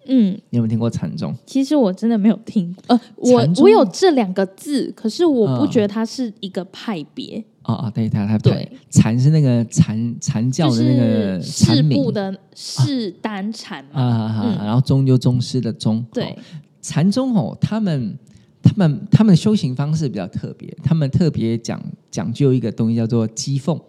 [0.07, 1.33] 嗯，你有没有听过禅宗？
[1.45, 8.71] 其实我真的没有听过，呃，我我有这两个字，可是我不嗯觉得它是一个派别，哦哦，对，它它派对。
[8.89, 12.11] 禅是那个禅禅教的那个是禅名。
[12.11, 14.01] 的士丹禅嘛。
[14.01, 16.25] 啊啊然后宗就宗师的宗，对。
[16.25, 16.35] 哦，
[16.81, 18.17] 禅宗哦，他们
[18.61, 23.79] 他们他们的修行方式比较特别，他们特别讲讲究一个东西叫做鸡凤，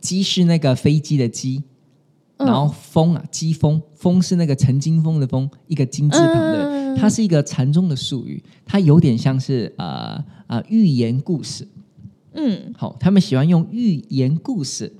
[0.00, 1.73] 鸡是那个飞机的机，嗯
[2.36, 11.66] 然后风啊，机风，风是那个陈金风的风，一个金字旁的，嗯它是一个禅宗的术语，它有点像是呃呃寓言故事，
[12.34, 14.92] 嗯好，他们喜欢用寓言故事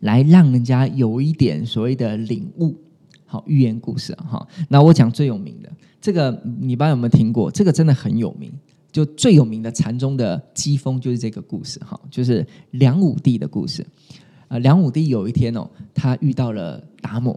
[0.00, 2.76] 来让人家有一点所谓的领悟。
[3.24, 4.48] 好，寓言故事啊，哈。
[4.68, 7.50] 那我讲最有名的这个，你不知道有没有听过？
[7.50, 8.52] 这个真的很有名，
[8.90, 13.86] 就最有名的禅宗的机锋就是这个故事，哈，就是梁武帝的故事。
[14.52, 17.34] 呃，梁武帝有一天哦，他遇到了达摩，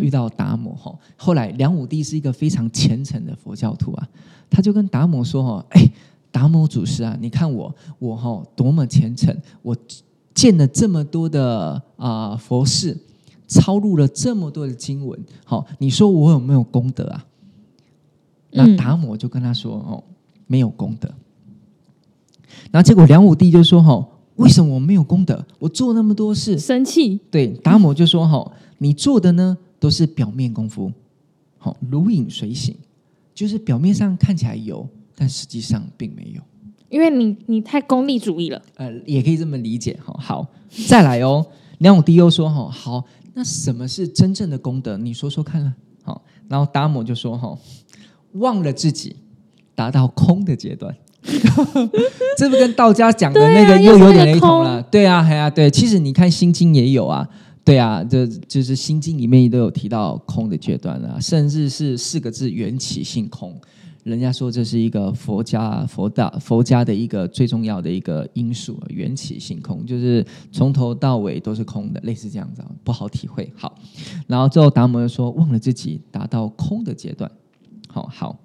[0.00, 0.98] 遇到达摩哈。
[1.18, 4.08] 后来梁武帝是一个非常虔诚的佛教徒啊，
[4.48, 5.86] 他就跟达摩说：“哈，哎，
[6.32, 9.76] 达摩祖师啊，你看我我哈多么虔诚，我
[10.32, 12.96] 见了这么多的啊、佛事，
[13.46, 17.26] 抄录了这么多的经文，好，你说我有没有功德啊？”
[18.50, 20.02] 那嗯达摩就跟他说：“哦，
[20.46, 21.06] 没有功德。”
[22.72, 25.44] 然后结果梁武帝就说：“哈，为什么我没有功德？
[25.58, 30.92] 我做那么多事，生气，对，达摩就说：“哈，你做的呢都是表面功夫，
[31.58, 32.76] 好如影随形，
[33.34, 36.42] 就是表面上看起来有，但实际上并没有。
[36.88, 38.62] 因为你你太功利主义了。
[38.76, 39.98] 呃，也可以这么理解。
[40.04, 40.46] 哈，好，
[40.88, 41.44] 再来哦。
[41.78, 44.96] 梁武帝又说：哈，好，那什么是真正的功德？
[44.96, 45.74] 你说说看啊。
[46.02, 47.58] 好，然后达摩就说：哈，
[48.32, 49.16] 忘了自己，
[49.74, 50.94] 达到空的阶段。
[52.36, 54.82] 这不跟道家讲的那个又有点雷同了？
[54.90, 57.26] 对啊，哎呀、对，其实你看《心经》也有啊，
[57.64, 63.54] 对啊，这就是《心经》里面都有提到空的阶段啊，甚至是四个字“缘起性空”。
[64.04, 73.50] 人家说这是一个佛家佛大佛家的一个最重要的一个因素，缘起性空，就是从头到尾都是空的，类似这样子啊，不好体会。
[73.56, 73.74] 好，
[74.26, 77.30] 然后最后达摩就说忘了自己达到空的阶段，
[77.88, 78.38] 好好，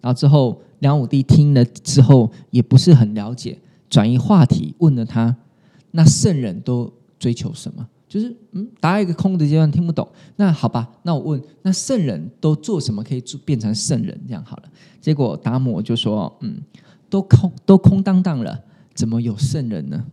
[0.00, 3.58] 然后之后梁武帝听了之后也不是很了解，
[3.90, 5.34] 转移话题问了他，
[5.90, 7.86] 那圣人都追求什么？
[8.08, 14.18] 就是嗯，达到一个空的阶段听不懂，那好吧，那我问，那圣人都做什么可以做变成圣人？
[14.26, 14.62] 这样好了。
[15.00, 16.62] 结果达摩就说，嗯，
[17.10, 18.58] 都空都空荡荡了，
[18.94, 20.04] 怎么有圣人呢？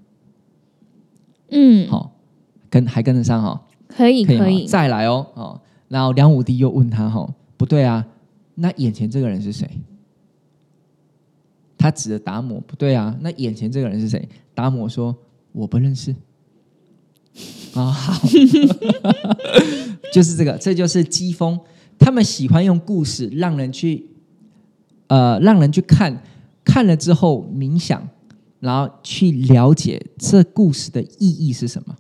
[1.52, 2.12] 嗯，好、
[2.70, 5.62] 跟还跟得上哈、可以可以吗可以，再来哦哦。
[5.88, 8.06] 然后梁武帝又问他哈、不对啊，
[8.56, 9.70] 那眼前这个人是谁？
[11.78, 14.28] 他指着达摩，不对啊，那眼前这个人是谁？
[14.56, 15.16] 达摩说
[15.52, 16.16] 我不认识。
[17.76, 18.28] 啊、好，
[20.14, 21.60] 就是这个，这就是机锋。
[22.00, 24.08] 他们喜欢用故事让人去，
[25.08, 26.24] 呃，让人去看，
[26.64, 28.08] 看了之后冥想，
[28.62, 31.96] 然后去了解这故事的意义是什么。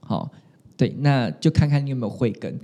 [0.00, 0.30] 好，
[0.76, 2.58] 对，那就看看你有没有慧根。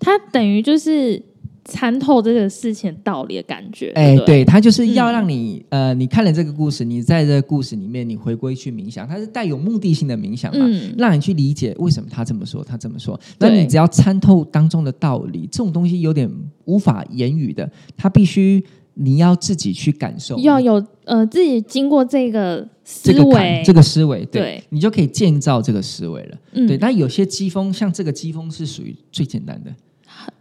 [0.00, 1.22] 他等于就是
[1.70, 3.92] 参透这个事情道理的感觉。
[3.94, 13.18] 哎，对对，他就是要让你、呃，你看了这个故事，你在这个故事里面，你回归去冥想，它是带有目的性的冥想嘛，嗯让你去理解为什么他这么说，他这么说。
[13.38, 16.28] 那你只要参透当中的道理，这种东西有点
[16.64, 18.62] 无法言语的，他必须
[18.94, 26.36] 你要自己去感受，要有呃自己经过这个思这个维，这个思维，对对你就可以建造这个思维了。
[26.52, 29.72] 嗯对，但有些机锋，像这个机锋是属于最简单的。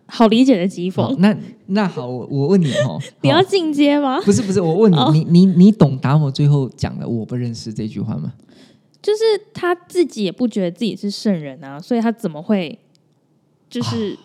[0.08, 1.36] 好理解的讥讽，那
[1.68, 4.20] 那好，我我问你哦， 你要进阶吗？
[4.22, 8.34] 不是不是，我问你，哦你你你懂达摩最后讲的“我不认识”这句话吗？
[9.02, 9.20] 就是
[9.54, 12.78] 他自己也不觉得自己是圣人啊，所以他怎么会
[13.70, 14.18] 就是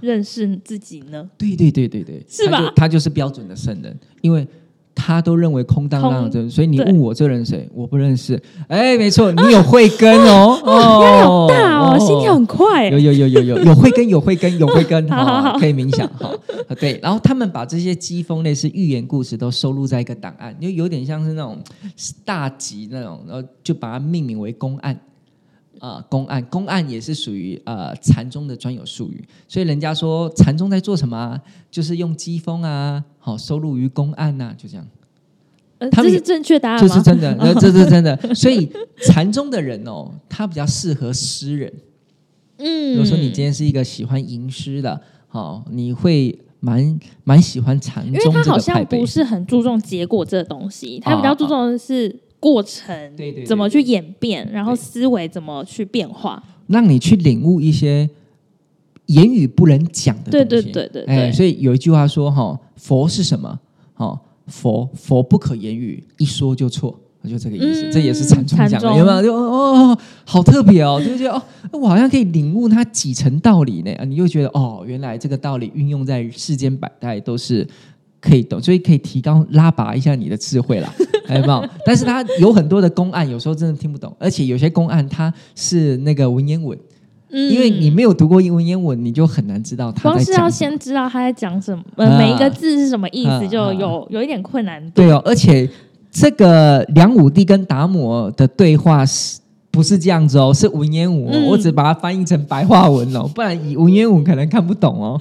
[0.00, 1.28] 认识自己呢？
[1.36, 4.46] 对对对对对，是吧他就他就是标准的圣人，因为
[5.00, 8.40] 他都认为空荡荡的，所以你对问我这人谁，我不认识。
[8.66, 12.98] 哎，没错，你有慧根哦， 哦，压力好大哦，心跳很快有。
[12.98, 16.28] 有有有有 有慧根有慧根有慧根，好可以冥想哈。
[16.80, 21.58] 对，然后他们把这些机锋类似寓言故事都收录在一个档案，就有点像是那种
[22.24, 24.98] 大集那种，然后就把它命名为公案。
[25.78, 34.86] 啊、公案，公案也是属于呃禅宗的专有术语，所以人家说禅宗在做什么啊、就是用机锋啊，好、收录于公案呐、就这样。
[35.78, 36.88] 呃他们这是正确答案吗？
[36.88, 38.16] 这是真的，那这是真的。
[38.34, 38.68] 所以
[39.06, 41.72] 禅宗的人哦，他比较适合诗人。
[42.56, 49.06] 嗯，比如说你今天是一个喜欢吟诗的，哦，你会蛮蛮喜欢禅因为宗他好像不。
[49.06, 52.08] 是很注重结果这个东西，他啊比较注重的是
[52.40, 56.42] 过程，对对对怎么去演变，然后思维怎么去变化。
[56.66, 58.08] 让你去领悟一些
[59.06, 60.70] 言语不能讲的对东西。
[60.70, 63.58] 对对对哎，对，所以有一句话说哈、佛是什么？
[63.94, 66.98] 哈，佛佛不可言语，一说就错。
[67.28, 69.22] 就这个意思，嗯这也是禅宗讲的，有没有？
[69.22, 73.92] 就哦，哦好特别哦，就觉得哦，我好像可以领悟它几层道理呢。
[73.94, 77.66] 啊你就觉得哦，原来这个道理运用在世间百态都是
[78.28, 80.92] 可以懂，所以可以提高拉拔一下你的智慧啦，
[81.34, 81.64] 有没有？
[81.86, 86.78] 但是它有很多的公案，有时候真的听不懂，而且有些公案它是那个文言文，
[87.30, 90.48] 嗯因为你没有读过英文言文，你就很难知道他光是要。
[90.50, 94.92] 先知道他在讲什么，呃，啊每一个字是什么意啊思，就啊有有一点困难度。
[95.02, 95.68] 对哦，而且
[96.10, 99.40] 这个梁武帝跟达摩的对话是。
[99.78, 105.16] 不是这样子哦，是文言文哦，嗯我只把它翻译成白话文哦，不然以文言文可能看不懂哦。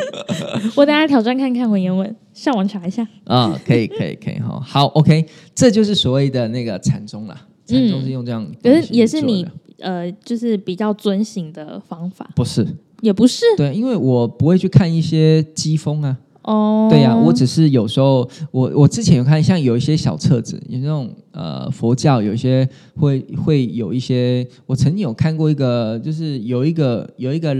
[0.76, 3.08] 我等下挑战看看文言文，上网查一下。
[3.24, 4.60] 啊、可以，可以，可以哈。
[4.62, 7.34] 好，OK，这就是所谓的那个禅宗啦。
[7.64, 9.46] 禅宗是用这样，可是也是你
[9.78, 12.66] 呃，就是比较遵行的方法，不是
[13.00, 16.88] 也不是对，因为我不会去看一些机锋啊，哦。
[16.90, 27.54] 对呀、我只是有时候，我我之前有看，像有一些小册子，有那种呃佛教，有一些会会有一些，我曾经有看过一个，就是有一个有一个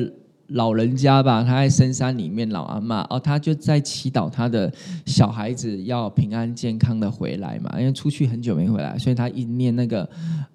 [0.48, 4.72] 老人家吧，他在深山里面，老阿妈哦，他就在祈祷他的
[5.04, 10.08] 小孩子要平安健康的回来嘛，因为出去很久没回来，所以他一念那个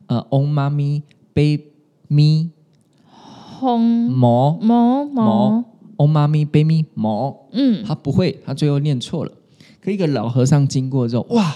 [0.08, 1.02] 呃 Om Mani
[1.36, 2.50] Padme
[3.60, 4.58] 红摩
[6.08, 7.50] 毛毛毛，Om Mani Padme 摩。
[7.52, 9.32] 嗯，他不会，他最后念错了。
[9.82, 11.56] 可一个老和尚经过之后，哇，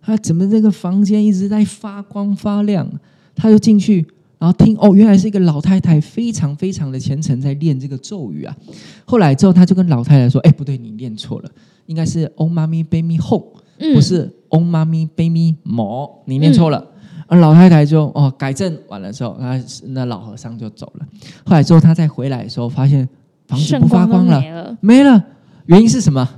[0.00, 2.90] 他怎么这个房间一直在发光发亮？
[3.36, 4.06] 他就进去，
[4.38, 8.56] 然后听，哦，原来是一个老太太，非常非常的虔诚，在念这个咒语啊。
[9.04, 11.50] 后来之后，他就跟老太太说：“哎，不对，你念错了，
[11.86, 13.44] 应该是 Om Mani Padme Hum，、
[13.78, 16.86] 嗯不是 Om Mani Padme Mo，你念错了。
[17.26, 21.06] 而老太太就哦改正完了之后，那那老和尚就走了。
[21.44, 23.08] 后来之后，他再回来的时候，发现
[23.50, 24.78] 房子不发光了，没了。
[24.80, 25.24] 没了。
[25.66, 26.28] 原因是什么？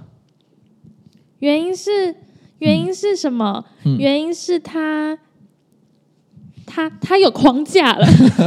[1.40, 2.14] 原因是
[2.58, 3.64] 原因是什么？
[3.84, 5.18] 嗯原因是他
[6.64, 8.06] 他他有框架了。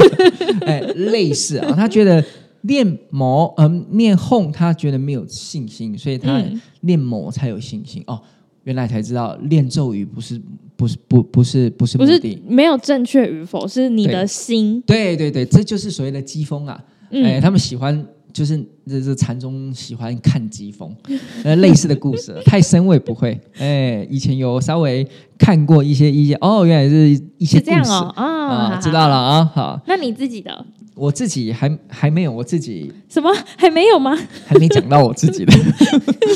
[0.65, 2.23] 哎，类似啊，他觉得
[2.61, 8.03] 练魔，嗯、练哄，他觉得没有信心，所以他嗯练魔才有信心。
[8.07, 8.19] 哦，
[8.63, 10.41] 原来才知道练咒语不是
[10.75, 12.19] 不是不不是不是不是。
[12.47, 14.81] 没有正确与否，是你的心。
[14.85, 16.81] 对对对，这就是所谓的机锋啊。
[17.11, 20.93] 哎，嗯，他们喜欢就是这这禅宗喜欢看疾风，
[21.45, 23.39] 呃，类似的故事，太深我也不会。
[23.57, 28.11] 哎，以前有稍微看过一些一些，哦，原来是一些是这样故事哦。
[28.17, 29.07] 啊，知道。
[29.07, 29.81] 了啊，好。
[29.87, 34.13] 那你自己的我自己还还没有，我自己什么还没有吗？
[34.45, 35.53] 还没讲到我自己的。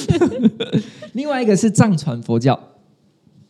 [1.12, 2.57] 另外一个是藏传佛教，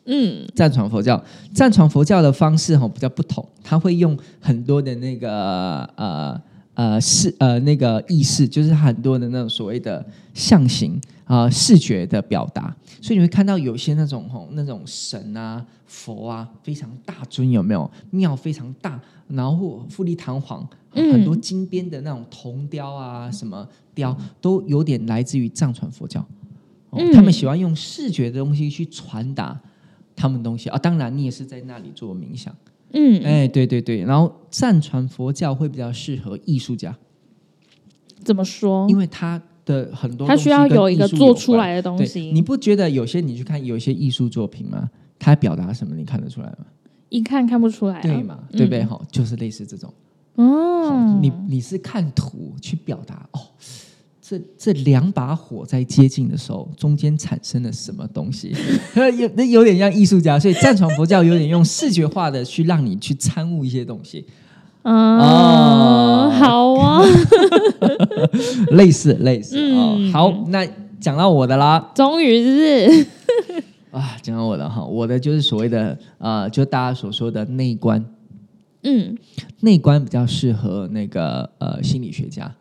[0.06, 6.42] 嗯藏传佛教，藏传佛教的方式哈比较不同，它会用很多的那个呃
[6.80, 17.92] 呃视呃那个意识，就是很多的那种所谓的象形啊、视觉的表达，所以你会看到有些那种吼那种神啊佛啊非常大尊有没有？
[18.12, 21.12] 庙非常大，然后富丽堂皇，嗯。
[21.12, 26.22] 很多金边的那种铜雕啊什么雕都有点来自于藏传佛教，
[26.92, 27.12] 哦嗯。
[27.12, 29.60] 他们喜欢用视觉的东西去传达
[30.16, 30.70] 他们东西。
[30.70, 32.56] 啊，当然你也是在那里做冥想。
[32.94, 36.96] 嗯，哎，对对对，然后藏传佛教会比较适合艺术家，
[38.24, 38.88] 怎么说？
[38.90, 42.32] 因为他的很多他需要有一个做出来的东西。
[42.32, 44.90] 你不觉得有些你去看有一些艺术作品吗？
[45.18, 45.96] 他表达什么？
[45.96, 46.66] 你看得出来吗？
[47.10, 48.40] 一看看不出来、啊，对嘛？
[48.52, 48.84] 对不对？
[48.86, 49.94] 哈、就是类似这种。
[50.36, 53.40] 哦，你你是看图去表达哦，
[54.30, 58.56] 这这两把火在接近的时候，中间产生了什么东西？
[59.18, 64.28] 有那有点像艺术家，所以藏传佛教有点用视觉化的去让你去参悟一些东西，
[64.84, 66.30] 啊，哦。
[66.30, 67.02] 好啊，
[68.72, 69.96] 类似类似哦。
[69.98, 70.14] 嗯。
[70.14, 70.64] 好，那
[71.00, 71.92] 讲到我的啦。
[71.96, 73.08] 终于是。
[73.90, 78.06] 啊，讲到我的哈，我的就是所谓的呃，就大家所说的内观，
[78.84, 79.18] 嗯。
[79.62, 82.54] 内观比较适合那个呃心理学家，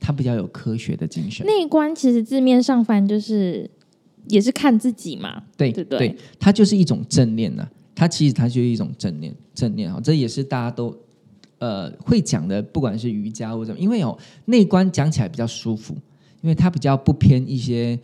[0.00, 1.46] 他比较有科学的精神。
[1.46, 3.70] 内观，其实字面上翻就是
[4.28, 10.96] 也是看自己嘛，对对不对它就是一种正念呢、它其实它就是一种正念，正念哈，这也是大家都
[11.58, 15.94] 呃会讲的，不管是瑜伽或者因为哦内观讲起来比较舒服，
[16.42, 17.98] 因为它比较不偏一些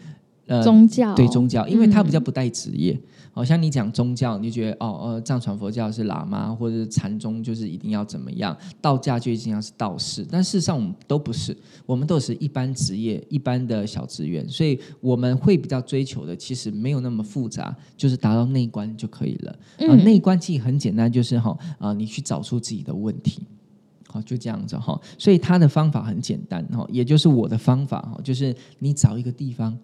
[0.46, 2.98] 呃宗教对宗教，因为它比较嗯不带职业。
[3.36, 19.50] 好、像你讲宗教，你就觉得哦呃，藏传佛教是喇嘛，或者是禅宗就是一定要怎么样，道家就一定要是道士，但事实上我们都不是，我们都是一般职业、一般的小职员，所以我们会比较追求的其实没有那么复杂，就是达到内观就可以了。
[19.50, 23.42] 啊、嗯内观其实很简单，就是哈啊、你去找出自己的问题。
[24.06, 29.76] 好，就这样子哈，所以他的方法很简单哈，也就是我的方法哈，就是你找一个地方，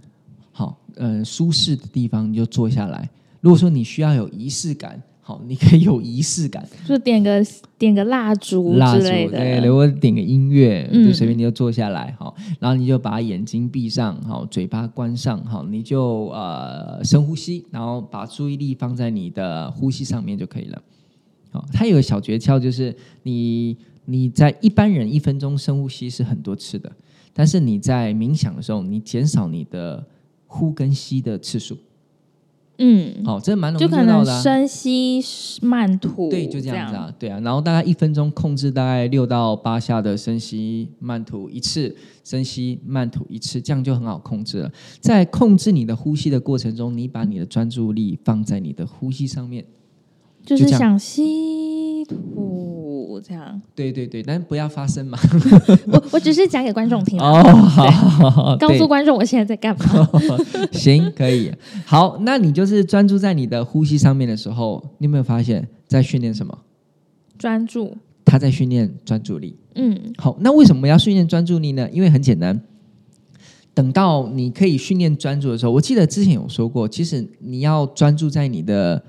[0.61, 3.09] 好，呃，舒适的地方你就坐下来。
[3.41, 7.43] 如果说你需要有仪式感，好，你可以有仪式感， 就点个
[7.79, 20.83] 点个蜡烛蜡烛之类对，的，或者点个音乐，嗯就随便你就坐下来，好，然后你就把眼睛闭上，好，嘴巴关上，好，你就呃深呼吸，然后把注意力放在你的呼吸上面就可以了。
[21.51, 26.93] 好，它有个小诀窍，就是你你在一般人一分钟深呼吸是很多次的，
[27.33, 30.05] 但是你在冥想的时候，你减少你的
[30.53, 31.79] 呼跟吸的次数。
[32.83, 34.43] 嗯，好，这蛮容易就可能做到的、啊。
[34.43, 35.23] 深吸
[35.61, 41.95] 慢吐，对，就这样子啊，对啊，然后大概一分钟控制大概六到八下的深吸慢吐一次，
[42.25, 44.73] 深吸慢吐一次，这样就很好控制了。
[44.99, 49.65] 在控制你的呼吸的过程中，你把你的专注力放在你的呼吸上面。
[50.43, 52.17] 就是想吸吐
[53.21, 53.61] 这样。
[53.75, 55.19] 对对对，但是不要发声嘛。
[55.91, 60.09] 我我只是讲给观众听啊，哦， 好好好，告诉对观众我现在在干嘛。
[60.73, 61.53] 行，可以。
[61.85, 66.57] 好，那你就是专注在你的呼吸上面的时候，你有没有发现，在训练什么？
[67.39, 69.57] 专注，他在训练专注力。
[69.77, 71.89] 嗯好，那为什么要训练专注力呢？
[71.93, 72.61] 因为很简单，
[73.73, 79.03] 等到你可以训练专注的时候，我记得之前有说过，其实你要专注在你的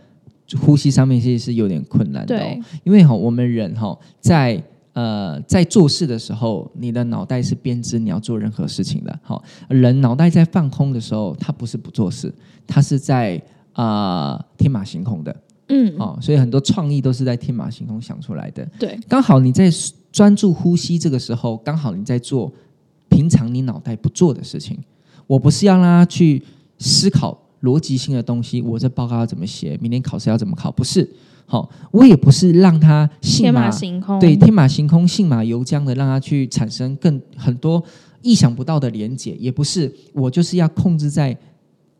[0.58, 2.60] 呼吸上面，其实是有点困难的、哦。
[2.84, 4.62] 因为哈，我们人哈在
[4.94, 9.20] 呃在做事的时候，你的脑袋是编织你要做任何事情的。
[9.22, 12.34] 好，人脑袋在放空的时候，他不是不做事，
[12.68, 13.42] 他是在
[13.74, 15.36] 啊、呃天马行空的。
[15.70, 18.68] 嗯，哦，所以很多创意都是在天马行空想出来的。
[18.78, 19.72] 对，刚好你在
[20.12, 22.52] 专注呼吸这个时候，刚好你在做
[23.08, 24.78] 平常你脑袋不做的事情。
[25.28, 26.44] 我不是要让他去
[26.78, 31.08] 思考逻辑性的东西，我这报告要怎么写，明天考试要怎么考，不是。
[31.46, 37.84] 好、我也不是让他信天马马行空，对天马行空、信马由缰的让他去产生更很多
[38.22, 41.38] 意想不到的连结，也不是我就是要控制在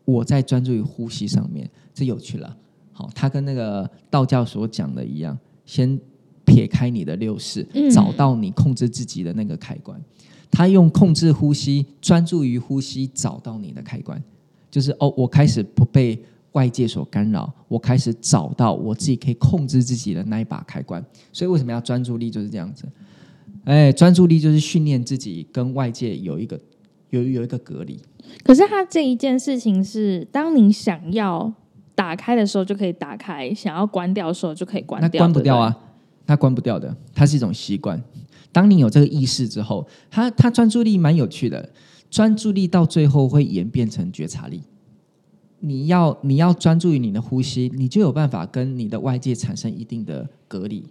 [0.06, 2.56] 我在专注于呼吸上面，这有趣了。
[2.92, 6.00] 好，他跟那个道教所讲的一样，先
[6.46, 10.00] 撇开你的六识，嗯找到你控制自己的那个开关。
[10.50, 14.22] 他用控制呼吸，专注于呼吸，找到你的开关，
[14.72, 16.18] 就是哦，我开始不被
[16.52, 21.04] 外界所干扰，我开始找到我自己可以控制自己的那一把开关。
[21.32, 22.86] 所以为什么要专注力就是这样子？
[23.64, 26.58] 哎，专注力就是训练自己跟外界有一个
[27.10, 28.00] 有有一个隔离。
[28.42, 31.52] 可是他这一件事情是，当你想要
[31.94, 35.20] 打开的时候就可以打开，想要关掉的时候就可以关那掉，对对。
[35.20, 35.78] 关不掉啊，
[36.26, 38.02] 它关不掉的，它是一种习惯。
[38.50, 41.68] 当你有这个意识之后，它它专注力蛮有趣的，
[42.12, 44.60] 专注力到最后会演变成觉察力。
[45.60, 50.84] 你要你要专注于你的呼吸，你就有办法跟你的外界产生一定的隔离。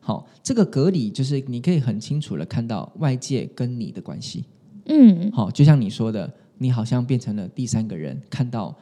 [0.00, 4.44] 好，这个隔离就是你可以很清楚的看到外界跟你的关系。
[4.84, 8.76] 嗯好，就像你说的，你好像变成了第三个人，看到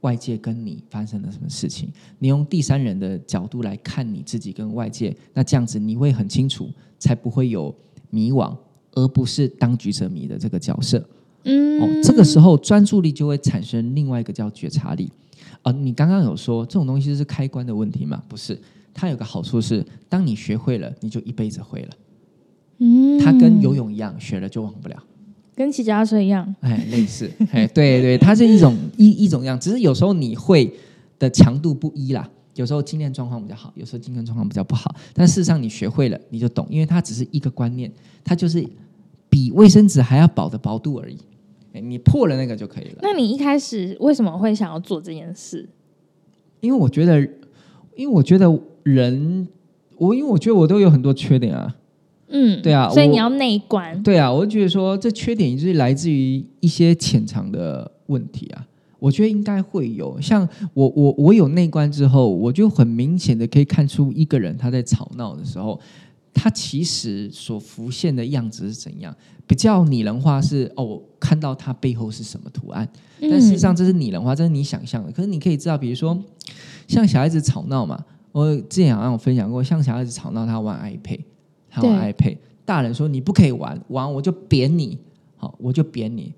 [0.00, 1.88] 外界跟你发生了什么事情，
[2.18, 7.72] 你用第三人的角度来看你自己跟外界，那这样子你会很清楚，才不会有
[8.10, 8.56] 迷惘，
[8.96, 11.08] 而不是当局者迷的这个角色。
[11.44, 15.08] 嗯，哦，这个时候专注力就会产生另外一个叫觉察力。
[15.62, 18.20] 啊、你刚刚有说这种东西是开关的问题吗？
[18.28, 18.58] 不是，
[18.92, 21.88] 它有个好处是，当你学会了，你就一辈子会了。
[22.78, 25.02] 嗯，它跟游泳一样，学了就忘不了。
[25.54, 30.72] 跟骑脚踏车一样，哎，类似，哎，对对，它是一种一一种样，只是有时候你会
[31.18, 32.28] 的强度不一啦。
[32.54, 34.94] 有时候经验状况比较好，有时候经验状况比较不好。
[35.12, 37.92] 但事实上，你学会了，你就懂，因为它只是一个观念，
[38.24, 38.66] 它就是
[39.36, 41.18] 比卫生纸还要薄的薄度而已。
[41.74, 43.00] 哎，你破了那个就可以了。
[43.02, 45.68] 那你一开始为什么会想要做这件事？
[46.60, 47.20] 因为我觉得，
[47.94, 48.46] 因为我觉得
[48.82, 49.46] 人，
[49.98, 51.76] 我因为我觉得我都有很多缺点啊。
[52.28, 58.66] 嗯，对啊所以你要内观，对啊，我就觉得说这缺点就是来自于一些潜藏的问题啊。
[58.98, 65.78] 我觉得应该会有，像我我我有内观之后，我就很明显的可以看出一个人他在吵闹的时候，
[66.36, 69.14] 他其实所浮现的样子是怎样。
[69.48, 72.86] 比较拟人化是哦，我看到它背后是什么图案，
[73.20, 73.30] 嗯。
[73.30, 75.12] 但事实上这是拟人化，这是你想象的。
[75.12, 76.20] 可是你可以知道，比如说
[76.88, 77.96] 像小孩子吵闹嘛，
[78.32, 81.20] 我之前好像有分享过，像小孩子吵闹，他玩 iPad，
[81.70, 84.98] 他玩 iPad，大人说你不可以玩，玩我就扁你，
[85.36, 86.34] 好，我就扁你，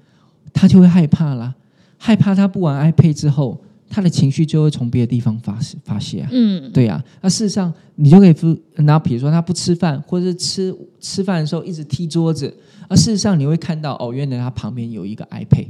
[0.53, 1.55] 他就会害怕啦，
[1.97, 3.59] 害怕他不玩 iPad 之后，
[3.89, 6.29] 他的情绪就会从别的地方发泄发泄啊。
[6.33, 12.53] 嗯，对呀、那事实上你就可以不，然后比如说他不吃饭，或者是吃吃饭的时候一直踢桌子，
[12.89, 15.69] 而事实上你会看到哦，原来他旁边有一个 iPad，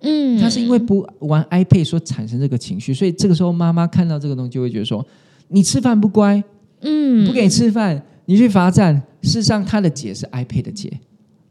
[0.00, 5.06] 嗯，他是因为不玩 iPad 所产生这个情绪，所以这个时候妈妈看到这个东西就会觉得说，
[5.48, 6.42] 你吃饭不乖，
[6.80, 7.26] 嗯。
[7.26, 9.02] 不给你吃饭，你去罚站。
[9.22, 10.92] 事实上他的解是 iPad 的解，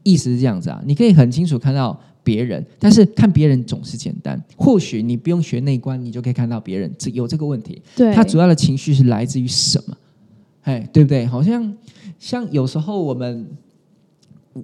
[0.03, 7.79] 意思是这样子啊，你可以很清楚看到别人，但是看别人总是简单，或许你不用学内观，你就可以看到别人这有这个问题。
[7.95, 9.95] 对，他主要的情绪是来自于什么？
[10.63, 11.25] 哎，对不对？
[11.27, 11.77] 好像
[12.19, 13.47] 像有时候我们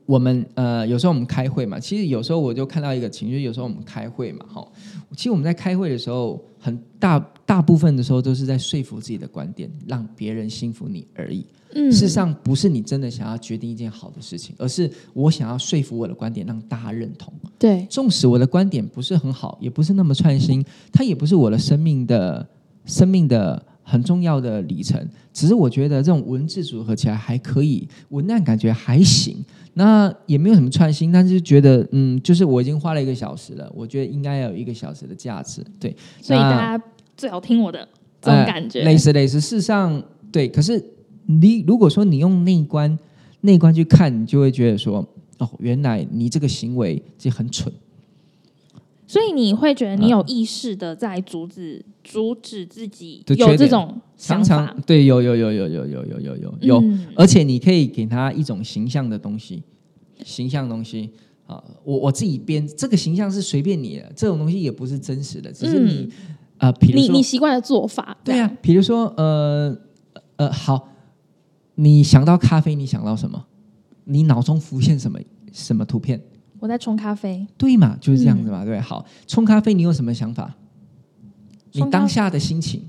[0.07, 4.67] 我们呃，有时候我们开会嘛，其实有时候我就看到一个情绪，有时候我们开会嘛，哈，
[5.15, 11.45] 其实我们在开会的时候，很大大部分的时候都是在说服自己的观点，让别人信服你而已。
[11.73, 17.33] 嗯事实上，不是你真的想要决定一件好的事情，而是我想要说服我的观点，让大家认同。
[17.57, 22.47] 对，纵使我的观点不是很好，也不是那么创新，它也不是我的生命的
[22.85, 25.07] 生命的很重要的里程。
[25.33, 29.37] 只是我觉得这种文字组合起来还可以，文案感觉还行，
[29.73, 35.65] 那也没有什么创新，但是觉得嗯，就是我已经花了一个小时了，我觉得应该要有一个小时的价值。
[35.79, 36.83] 对，所以大家
[37.15, 37.87] 最好听我的
[38.21, 39.39] 这种呃感觉，类似类似。
[39.39, 40.83] 事实上，对，可是
[41.25, 42.97] 你如果说你用内观
[43.41, 45.07] 内观去看，你就会觉得说，
[45.37, 47.71] 哦，原来你这个行为就很蠢。
[49.11, 54.71] 所以你会觉得你嗯有意识的在阻止阻止自己有这种想常法？
[54.71, 57.07] 常，对，有有有有有有有有有有，嗯。
[57.13, 59.63] 而且你可以给他一种形象的东西，
[60.23, 61.09] 形象东西。
[61.45, 66.09] 啊，我我自己编这个形象是随便你的，这种东西也不是真实的，只是你
[66.57, 69.77] 啊、呃，比如嗯你说你习惯的做法，对啊、比如说呃
[70.37, 70.87] 呃好，
[71.75, 73.45] 你想到咖啡，你想到什么？
[74.05, 75.19] 你脑中浮现什么
[75.51, 76.21] 什么图片？
[76.61, 80.55] 我在冲咖啡，对嘛，就是这样子嗯嘛，对，好，冲咖啡你有什么想法？
[81.73, 82.87] 你当下的心情。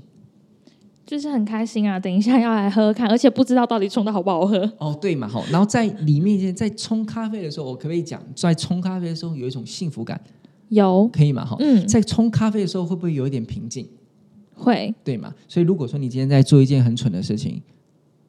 [1.05, 1.99] 就是很开心啊！
[1.99, 4.57] 等一下要来喝喝看，而且不知道到底冲的好不好喝。
[4.77, 10.19] 哦，对嘛，好，然后在里面在冲咖啡的时候，我可不可以讲，在冲咖啡的时候有一种幸福感，
[10.69, 11.43] 有，可以嘛？
[11.45, 13.87] 哈，嗯，在冲咖啡的时候会不会有一点平静？
[14.55, 15.33] 会，对嘛？
[15.47, 17.61] 所以如果说你今天在做一件很蠢的事情，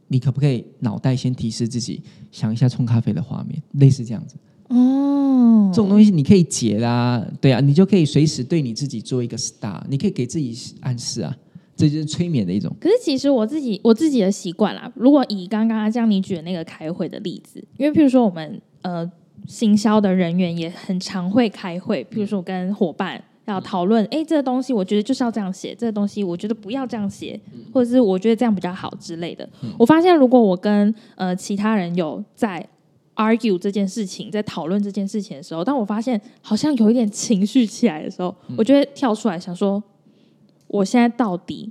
[0.08, 4.34] 你可不可以脑袋先提示自己想一下冲咖啡的画面，类似这样子？
[4.68, 11.36] 哦，这种东西你可以解啦，对啊，你就可以随时对你自己做一个 star，你可以给自己暗示啊，
[11.76, 12.74] 这就是催眠的一种。
[12.80, 19.10] 可是其实我自己我自己的习惯啦，如果以刚刚像你举的那个开会的例子，因为譬如说我们呃
[19.46, 27.38] 行销的人员也很常会开会，譬如说我跟伙伴要讨论，哎，这个东西我觉得就是要这样写，这个东西我觉得不要这样写，
[27.72, 29.46] 或者是我觉得这样比较好之类的。
[29.78, 32.66] 我发现如果我跟呃其他人有在
[33.16, 39.82] argue 这件事情，在讨论这件事情的时候，当我发现好像有一点情绪起来的时候，我就会跳出来想说，
[40.66, 41.70] 我现在到底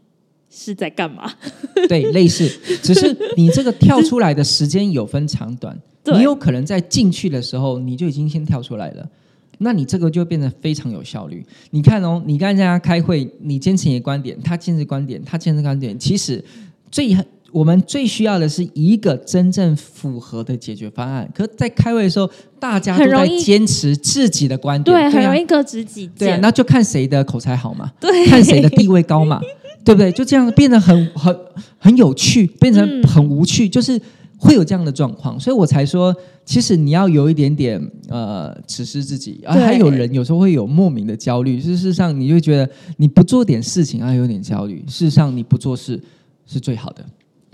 [0.50, 1.32] 是在干嘛？
[1.90, 2.48] 对，类似，
[2.82, 5.78] 只是你这个跳出来的时间有分长短，
[6.14, 9.10] 你有可能在进去的时候你就已经先跳出来了，
[9.58, 11.46] 那你这个就变得非常有效率。
[11.72, 16.44] 你看哦，你跟人家开会，你坚持你的观点，他坚持观点，他坚持观点，其实
[16.92, 17.16] 最
[17.54, 21.30] 我们最需要的是一个真正符合的解决方案。
[21.34, 22.30] 可在开会的时候，
[22.60, 26.42] 大家都在坚持自己的观点，对，很啊容易各执己对啊，见。
[26.42, 29.40] 那就看谁的口才好嘛，对看谁的地位高嘛，
[29.86, 30.12] 对不对？
[30.12, 31.38] 就这样变得很很
[31.78, 34.02] 很有趣，变成嗯很无趣，就是
[34.38, 37.80] 会有这样的状况，所以我才说，其实你要有一点点
[38.10, 46.02] 呃，此时自己啊，对还有人有时候会有莫名的焦虑，事实上你就觉得你不做点事情啊，有点焦虑，事实上你不做事
[46.46, 47.06] 是最好的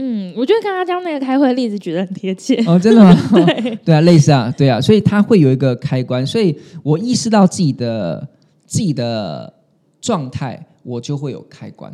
[0.02, 2.56] 嗯，我觉得刚刚将那个开会的例子举得很贴切。
[2.66, 3.14] 哦，真的吗？
[3.45, 8.26] 对，对啊，类似啊，对啊，所以它会有一个开关，所以我意识到自己的
[8.66, 9.54] 自己的
[10.00, 11.93] 状态，我就会有开关，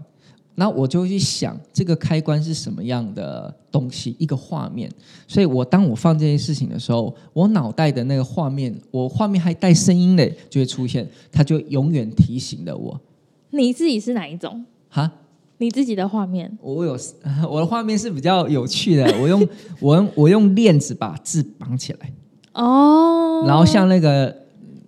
[0.53, 4.87] 然后我就会去想这个开关是什么样的东西，一个画面。
[5.27, 13.01] 所以我当我放这件事情的时候，我脑袋的那个画面，我画面还带声音嘞，就会出现，它就永远提醒了我，
[13.49, 14.63] 你自己是哪一种？
[14.89, 15.11] 哈。
[15.57, 16.57] 你自己的画面？
[16.61, 16.97] 我有
[17.49, 19.47] 我的画面是比较有趣的，我用
[19.79, 22.11] 我用我用链子把字绑起来，
[22.53, 24.35] 哦，然后像那个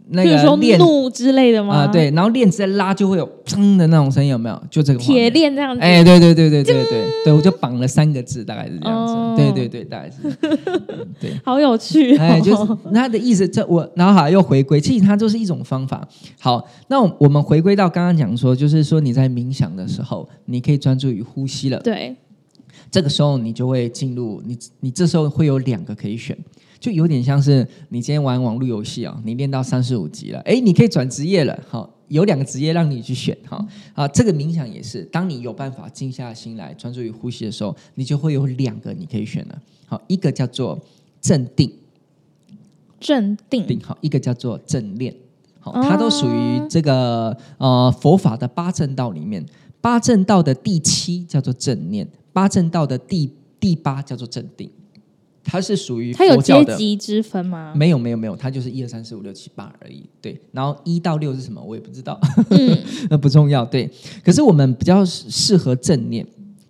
[0.10, 1.76] 那个链怒之类的吗？
[1.76, 4.64] 啊、，对，然后链子在拉就会有砰的那种声音，有没有？
[4.70, 5.34] 就这个画铁面。
[5.34, 5.82] 链这样子。
[5.82, 9.14] 哎，对对对对对对 对，我就绑了三个字，大概是这样子。
[9.14, 10.18] 哦对对对，大概是。
[11.20, 12.20] 对， 好有趣、哦。
[12.20, 16.08] 哎，就是他的意思，这我然后好又回归，其实它就是一种方法。
[16.40, 21.80] 好，那我们回归到刚刚讲说，就是说你在冥想的时候，你可以专注于呼吸了。
[21.82, 22.16] 对，
[22.90, 26.36] 这个时候你就会进入你你这时候会有两个可以选，
[26.80, 40.80] 就有点像是你今天玩网络游戏啊，你练到三十五级了，哎，你可以转职业了，好，有两个职业让你去选，哈啊，这个冥想也是，当你有办法静下心来专注于呼吸的时候，你就会有两个你可以选了，好，一个叫做
[41.20, 41.72] 镇定，
[43.00, 43.66] 镇定。
[43.66, 45.14] 定好，一个叫做正念，
[45.60, 45.84] 好，哦。
[45.84, 49.46] 它都属于这个呃佛法的八正道里面，
[49.82, 54.70] 八正道的第七叫做正念，八正道的第第八叫做正定，
[55.48, 56.38] 它是属于它有。
[56.42, 57.74] 阶级之分吗？
[57.76, 60.08] 没有没有没有，它就是一二三四五六七八而已。
[60.22, 62.18] 对，然后一到六是什么我也不知道，
[62.52, 62.78] 嗯，
[63.10, 63.66] 那不重要。
[63.66, 63.90] 对，
[64.24, 66.26] 可是我们比较适合正念，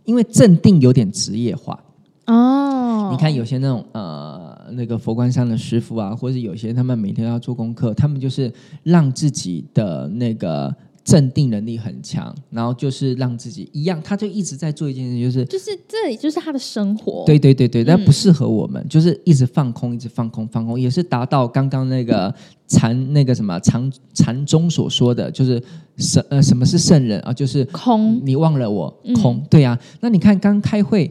[0.06, 1.80] 因为正定有点职业化。
[2.26, 8.52] 哦，你看有些那种呃那个佛光山的师傅啊，或者有些他们每天要做功课，他们就是
[8.84, 10.74] 让自己的那个
[11.08, 17.24] 镇定能力很强，然后就是让自己一样，他就一直在做一件事，就是就是这里就是他的生活。
[17.26, 18.04] 对对对对，但嗯。
[18.04, 22.34] 不适合我们，就是一直放空，一直放空，放空，也是达到刚刚那个
[22.68, 25.64] 禅那个什么禅禅宗所说的，就是
[25.96, 29.14] 什呃什么是圣人啊，就是空，你忘了我嗯。
[29.16, 31.10] 空，对呀、那你看刚开会，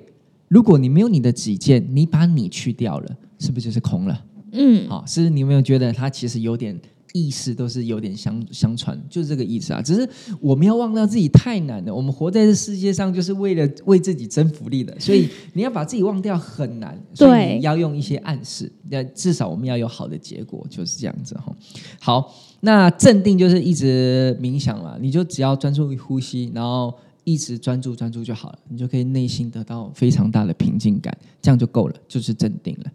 [0.48, 4.24] 如果你没有你的己见，你把你去掉了，是不是就是空了？
[4.52, 6.78] 嗯，好、是你有没有觉得他其实有点
[7.16, 9.80] 意识都是有点相相传，就是这个意思啊。
[9.80, 10.08] 只是
[10.40, 21.56] 我们要忘掉自己太难了，我们活在这世界上就是为了为自己争福利的，所以你要把自己忘掉很难，所以要用一些暗示，那至少我们要有好的结果，就是这样子哈。
[21.98, 26.94] 好，那镇定就是一直冥想了，你就只要专注于呼吸，然后。
[27.28, 31.12] 一直专注专注就好了，你就可以内心得到非常大的平静感，
[31.42, 32.92] 这样就够了，就是镇定了。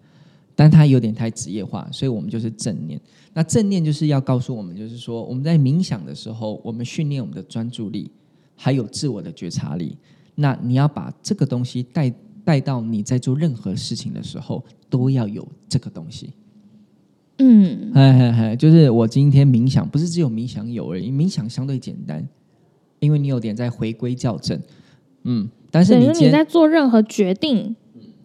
[0.61, 3.01] 但它有点太职业化，所以我们就是正念。
[3.33, 8.11] 那正念就是要告诉我们，就是说我们在冥想的时候，我们训练我们的专注力，
[8.55, 9.97] 还有自我的觉察力。
[10.35, 12.13] 那你要把这个东西带
[12.45, 16.29] 带到你在做任何事情的时候，都要有这个东西。
[17.39, 22.23] 嗯，就是我今天冥想，不是只有冥想有而已，冥想相对简单，
[22.99, 24.61] 因为你有点在回归校正。
[25.23, 27.75] 嗯，但是你你在做任何决定，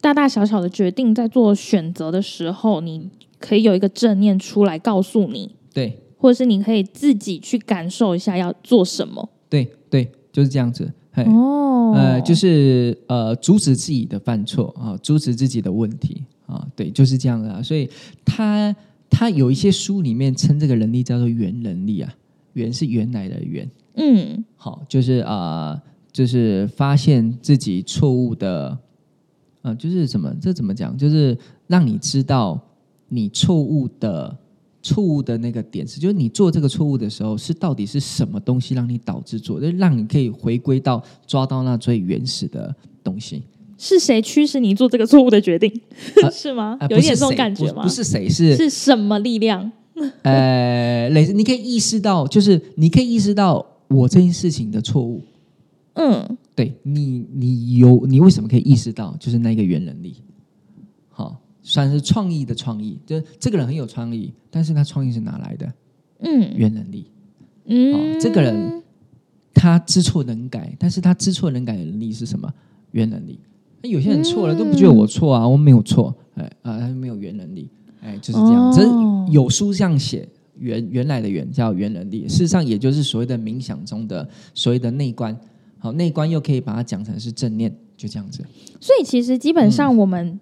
[0.07, 9.29] 大大小小的决定，在做选择的时候，你可以有一个正念出来告诉你，对或者是你可以自己去感受一下要做什么。
[9.49, 10.89] 对对，就是这样子。
[11.11, 17.61] 嘿，哦，呃，就是呃，阻止自己的犯错啊，阻止自己的问题啊，对，就是这样的啊。
[17.61, 17.91] 所以
[18.25, 18.73] 他
[19.11, 22.15] 他有一些书里面称这个能力叫做原能力啊，
[22.53, 25.83] 原是原来的原，嗯好，就是啊、呃
[26.13, 28.79] 就是发现自己错误的，
[29.67, 31.37] 呃，就是怎么这怎么讲，就是
[31.67, 32.59] 让你知道
[33.09, 34.37] 你错误的。
[34.83, 43.43] 错误的那个点是，就是你做这个错误的时候，是到底是什么东西让你导致做，就让你可以回归到抓到那最原始的东西。
[43.77, 45.69] 是谁驱使你做这个错误的决定？
[46.23, 46.77] 呃 是吗？
[46.79, 47.83] 呃有一点这种感觉吗？
[47.83, 49.73] 不不是谁是是什么力量？
[50.23, 55.21] 呃，类似你可以意识到，就是你可以意识到我这件事情的错误。
[55.95, 60.17] 嗯对你，你有你为什么可以意识到，就是那个原能力？
[61.11, 65.73] 好，算是创意的创意，就是这个人很有创意，但是他创意是哪来的？
[66.21, 67.07] 嗯原能力。
[67.67, 68.83] 嗯、哦这个人
[69.53, 72.51] 他知错能改，但是他知错能改的能力是什么？
[72.93, 73.39] 原能力。
[73.83, 77.69] 那有些人错了、都不觉得我错啊，我没有错，哎啊，他没有原能力，
[78.01, 78.71] 哎，就是这样。
[78.71, 80.27] 哦这是有书这样写，
[80.59, 85.39] 原原来的原叫原能力，事实上也就是所谓的冥想中的所谓的内观。
[85.87, 88.45] 好，内观又可以把它讲成是正念，就这样子。
[88.81, 89.97] 所以其实基本上嗯。
[89.97, 90.41] 我们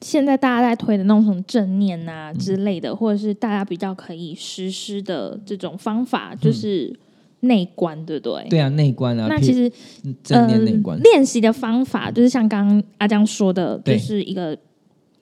[0.00, 6.96] 现在大家在推的那种什么正念啊之类的，或者是大家比较可以实施的这种方法，就是
[7.40, 8.46] 内观，对不对？
[8.48, 9.68] 对啊，内观啊，那其实
[10.04, 10.96] 嗯正念内观。
[10.96, 14.56] 呃，练习的方法就是像刚刚阿江说的，就是一个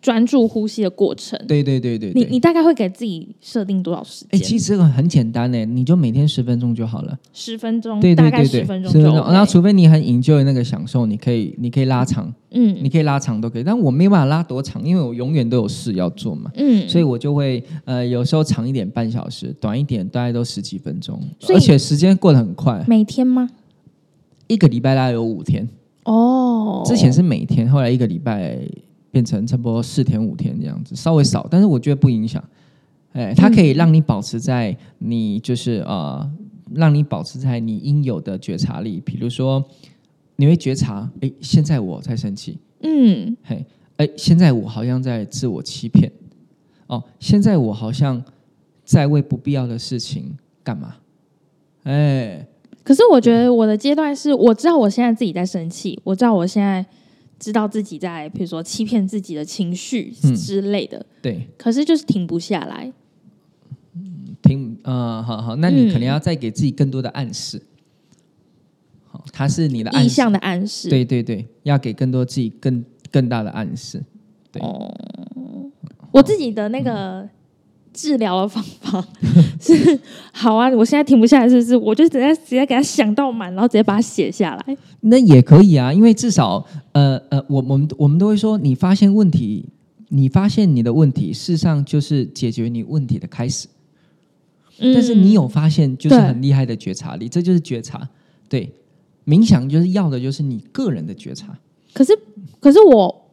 [0.07, 1.37] 专注呼吸的过程。
[1.49, 2.31] 对对对对你对。
[2.31, 4.47] 你大概会给自己设定多少时间哎，间？
[4.49, 7.19] 其实这个很简单呢，你就每天十分钟就好了。
[7.33, 9.33] 十分钟，对对大概十分钟就十分钟。
[9.33, 13.65] 然后除非你很 enjoy 那个享受，你可以你可以拉长，嗯你可以拉长都可以。
[13.65, 22.85] 但我没有办法拉多长，因为我永远都有事要做嘛，嗯，所以我就会呃有时候长一点半小时，短一点大概都十几分钟，而且时间过得很快。
[22.87, 23.51] 每天吗？
[24.47, 25.69] 一个礼拜大概有五天，
[26.05, 28.57] 哦，之前是每天，后来一个礼拜
[29.17, 32.45] 变成差不多四天五天这样子，稍微少，但是我觉得不影响。
[33.15, 36.31] 哎，它可以让你保持在你就是呃，
[36.75, 39.01] 让你保持在你应有的觉察力。
[39.01, 39.65] 比如说，
[40.37, 43.65] 你会觉察，哎，现在我在生气，嗯嘿，
[43.97, 46.13] 哎，现在我好像在自我欺骗，
[46.89, 48.23] 哦，现在我好像
[48.85, 50.97] 在为不必要的事情干嘛？
[51.85, 52.47] 哎，
[52.85, 56.85] 可是我觉得我的阶段是，我知道我现在自己在生气，我知道我现在
[57.39, 60.35] 知道自己在，比如说欺骗自己的情绪嗯。
[60.35, 62.93] 之类的，对，可是就是停不下来。
[64.43, 67.61] 停，呃，好好，那你嗯可能要再给自己更多的暗示。
[69.09, 74.03] 好，它是你的意向的暗示，对对对，要给更多自己更更大的暗示。
[74.53, 74.63] 对。
[74.63, 74.95] 哦，
[76.13, 77.29] 我自己的那个
[77.97, 79.03] 治疗的方法
[79.59, 79.99] 是，
[80.31, 81.75] 好啊，我现在停不下来，是不是？
[81.77, 84.77] 我就直接直接给他想到满，然后直接把它写下来。
[85.01, 89.65] 那也可以啊，因为至少，呃呃，我我们我们都会说，你发现问题，
[90.09, 93.67] 你发现你的问题，事实上就是解决你问题的开始。
[94.79, 98.07] 嗯但是你有发现，就是很厉害的觉察力，这就是觉察。
[98.47, 98.71] 对，
[99.25, 101.59] 冥想就是要的就是你个人的觉察。
[101.95, 102.13] 可是，
[102.61, 103.26] 可是我，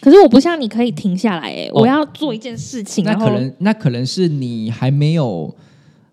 [0.00, 1.80] 可是我不像你可以停下来、欸，哦。
[1.80, 5.54] 我要做一件事情，那可能那可能是你还没有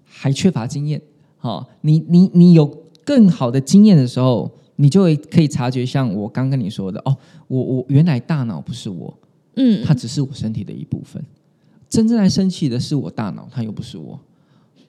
[0.05, 1.01] 还缺乏经验，
[1.37, 2.65] 好、你你你有
[3.05, 7.15] 更好的经验的时候，你就会可以察觉，像我刚跟你说的，哦，
[7.47, 9.17] 我我原来大脑不是我，
[9.55, 11.23] 嗯，它只是我身体的一部分，
[11.87, 14.19] 真正在生气的是我大脑，它又不是我，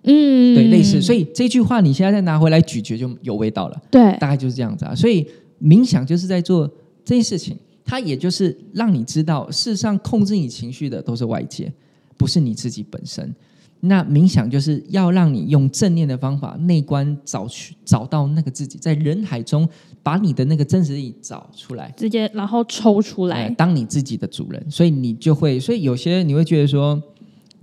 [0.02, 5.24] 嗯，对，类似，所以这句话你现在再拿回来咀嚼就有味道了，对，大概就是这样子啊，所以
[5.62, 6.66] 冥想就是在做
[7.04, 7.56] 这件事情。
[7.90, 11.72] 它也就是让你知道，事实上控制你情绪的都是外界，
[12.18, 13.34] 不是你自己本身。
[13.80, 19.66] 那冥想就是要让你用正念的方法，内观找去找到那个自己，在人海中
[20.02, 24.62] 把你的那个真实力找出来，直接然后抽出哎来，当你自己的主人。
[24.70, 27.02] 所以你就会，所以有些你会觉得说，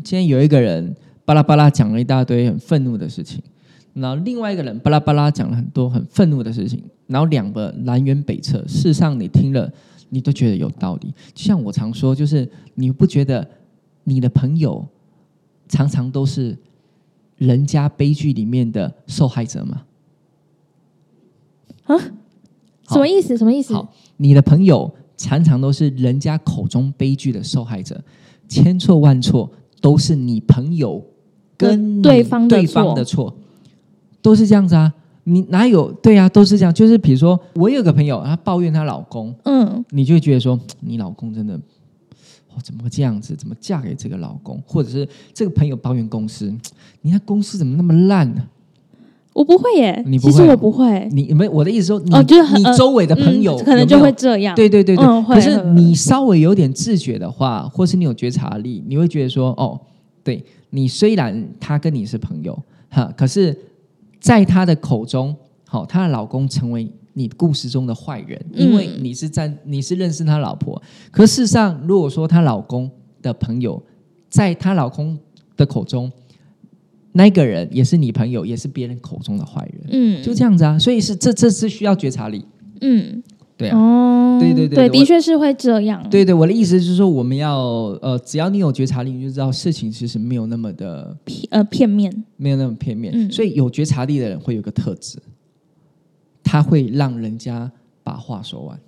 [0.04, 3.44] 今天有一个人巴拉巴拉讲了一大堆很愤怒的事情，
[3.94, 8.66] 然后另外一个人巴拉巴拉讲了很多很愤怒的事情，然后两个南辕北辙。
[8.68, 9.70] 事实上，你听了
[10.16, 11.14] 你都觉得有道理。
[11.34, 13.46] 就像我常说，就是你不觉得
[14.06, 14.88] 你的朋友
[15.68, 16.58] 常常都是
[17.38, 19.84] 人家悲剧里面的受害者吗？
[21.84, 21.98] 啊
[22.88, 23.36] 什么意思？
[23.36, 23.74] 什么意思？
[23.74, 28.02] 好，你的朋友常常都是人家口中悲剧的受害者，
[28.48, 29.52] 千错万错
[29.82, 31.04] 都是你朋友
[31.58, 33.36] 跟你对方的对方的错，
[34.22, 34.94] 都是这样子啊。
[35.26, 36.28] 你哪有对啊？
[36.30, 36.74] 都是这样。
[36.74, 41.60] 就是比如说，我有个朋友，她抱怨她老公，嗯你就会觉得说， 你老公真的。
[42.58, 43.36] 哦，怎么会这样子？
[43.36, 44.64] 怎么嫁给这个老公？
[44.66, 46.54] 或者是这个朋友抱怨公司，
[47.02, 48.42] 你看公司怎么那么烂呢、
[49.34, 59.78] 我不会耶，你不会其实我不会，你没我的意思说，你、哦就是很你周围的朋友、嗯可能就会这样，对对对对，嗯可是你稍微有点自觉的话，或是你有觉察力，你会觉得说，哦，
[60.24, 62.58] 对你虽然他跟你是朋友，
[62.90, 63.54] 哈，可是
[64.26, 65.36] 在她的口中，
[65.68, 72.90] 好、她的老公成为你故事中的坏人，因为嗯你是在你是认识他老婆，可事实上，如果说她老公
[73.22, 73.80] 的朋友，
[74.28, 75.16] 在她老公
[75.56, 76.12] 的口中，
[77.12, 82.44] 那个人也是你朋友，也是别人口中的坏人，嗯，就这样子啊，所以是这这是需要觉察力，
[82.82, 83.22] 嗯，
[83.58, 83.78] 对啊。
[83.78, 87.58] 哦，对对对对，对的确是会这样，对对，我的意思就是说，我们要
[88.02, 93.14] 呃，只要你有觉察力，你就知道事情其实没有那么的片呃片面，没有那么片面。
[93.16, 95.18] 嗯所以有觉察力的人会有个特质，
[96.44, 97.72] 他会让人家
[98.04, 98.80] 把话说完，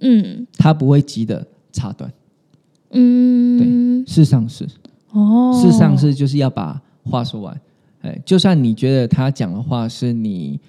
[0.00, 2.12] 嗯他不会急的插断。
[2.90, 4.66] 嗯，事实上是，
[5.12, 7.60] 哦，事实上是就是要把话说完。
[8.02, 10.60] 哎，就算你觉得他讲的话是你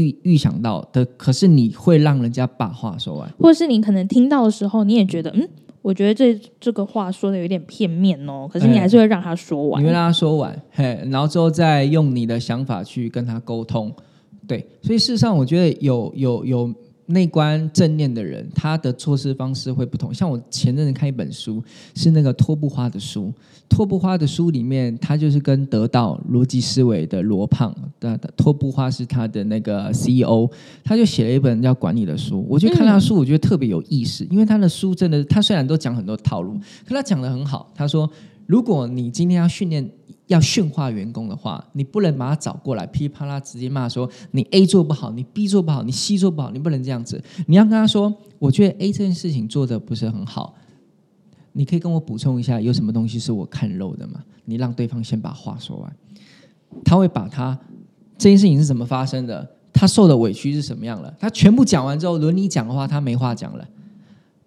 [0.00, 3.30] 预预想到的，可是你会让人家把话说完。
[3.38, 5.48] 或者是你可能听到的时候，你也觉得，嗯，
[5.82, 9.86] 我觉得这这个话说的有点片面哦，可是你哎还是会让他说完你。
[9.86, 13.92] 会让他说完，嘿，然后之后再用你的想法去跟他沟通，
[14.46, 16.74] 对，所以事实上，我觉得有有有
[17.10, 20.12] 内观正念的人，他的做事方式会不同。
[20.12, 21.62] 像我前阵子看一本书，
[21.94, 23.32] 是那个托布花的书，
[23.68, 30.48] 托布花的书里面，他就是跟得到逻辑思维的罗胖的托布花是他的那个 CEO，
[30.82, 32.46] 他就写了一本叫管理的书。
[32.48, 37.72] 我就看他的书，我觉得特别有意思，因为他的书真的，他虽然都讲很多套路，可他讲的很好。
[37.74, 38.10] 他说，
[38.46, 39.90] 如果你今天要训练。
[40.30, 47.20] 要驯化员工的话，你不能把他找过来噼里啪啦直接骂说你 A 做不好，你 B 做不好，你 C 做不好，你不能这样子。
[47.48, 50.54] 你要跟他说，我觉得 A 这件事情做的不是很好，
[51.52, 54.22] 你可以跟我补充一下，有什么东西是我看漏的吗？
[54.44, 55.96] 你让对方先把话说完，
[56.84, 57.58] 他会把他
[58.16, 63.66] 这件事情是怎么发生的，他受的委屈是什么样了，他全部讲完之后，轮你讲的话，他没话讲了。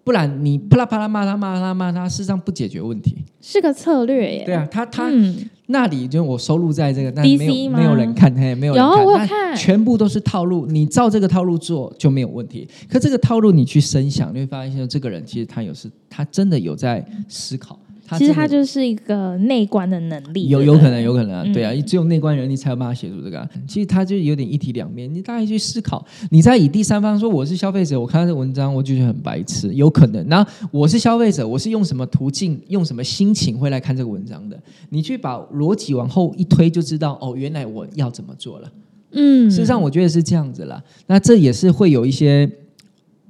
[0.02, 3.24] 不然你啪啦啪啦骂他骂他骂他，事实上不解决问题。
[3.40, 4.44] 是个策略耶。
[4.44, 10.66] 对啊，他他、嗯，那里就我收录在这个，但没有吗没有人看，嘿，没有人看，有我有看全部都是套路。
[10.66, 12.68] 你照这个套路做就没有问题。
[12.88, 17.78] 可这个套路你去深想，你会发现这个人其实他有是，他真的有在思考。
[18.14, 23.50] 他其实它就是一个内观的能力，有有可能，有可能、啊，嗯对啊，只有内观人力才有办法写出这个、啊。
[23.66, 26.04] 其实它就有点一体两面，你大概去思考。
[26.30, 30.26] 你在以第三方说我是消费者，我看到这文章我就觉得很白痴，有可能。
[30.28, 34.58] 然后我是消费者，我是用什么途径、用什么心情会来看这个文章的？
[34.90, 38.72] 你去把逻辑往后一推，就知道哦，原来我要怎么做了。
[39.16, 40.82] 嗯，事实上，我觉得是这样子啦。
[41.06, 42.50] 那这也是会有一些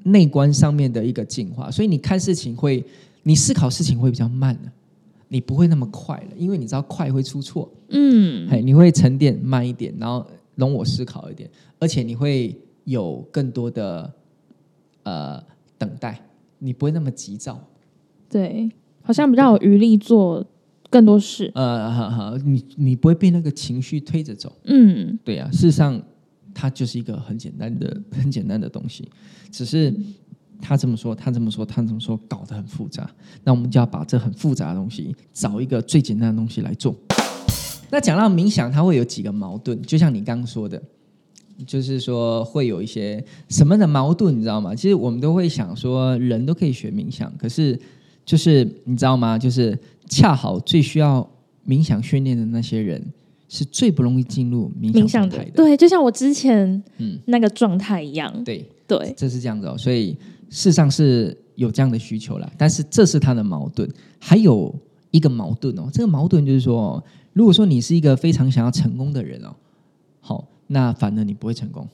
[0.05, 2.83] 内观上面的一个进化，所以你看事情会，
[3.25, 4.73] 你思考事情会比较慢了，
[5.29, 11.51] 你不会那么快了，因为你知道快会出错，嗯，嘿，你会沉淀慢一点，然后容我思考一点，
[11.81, 14.13] 而且你会有更多的
[15.03, 15.43] 呃
[15.77, 16.21] 等待，
[16.59, 17.59] 你不会那么急躁。
[18.29, 18.71] 对，
[19.03, 20.45] 好像比较有余力做
[20.91, 21.51] 更多事。
[21.55, 24.55] 呃，好好，你你不会被那个情绪推着走。
[24.65, 26.01] 嗯，对呀、事实上
[26.53, 29.09] 它就是一个很简单的、很简单的东西，
[29.51, 29.95] 只是
[30.67, 33.09] 他这么说，他这么说，他这么说，搞得很复杂。
[33.45, 36.97] 那我们就要把这很复杂的东西，找一个最简单的东西来做。
[37.91, 40.83] 那讲到冥想，它会有几个矛盾，就像你刚刚说的，
[41.67, 44.75] 就是说会有一些什么的矛盾，你知道吗？
[44.75, 47.79] 其实我们都会想说，人都可以学冥想，可是
[48.25, 49.39] 就是你知道吗？
[49.39, 51.29] 就是恰好最需要
[51.69, 53.05] 冥想训练的那些人，
[53.49, 55.51] 是最不容易进入冥想状态的。
[55.53, 58.33] 对，就像我之前嗯那个状态一样。
[58.43, 59.77] 对，对，这是这样子哦。
[59.79, 60.17] 所以
[60.55, 63.91] 事实上是有这样的需求了，但是这是他的矛盾。
[64.21, 64.73] 还有
[65.11, 69.53] 一个矛盾哦，这个矛盾就是说哦，如果说你是一个非常想要成功的人哦，
[70.21, 71.89] 好，那反而你不会成功。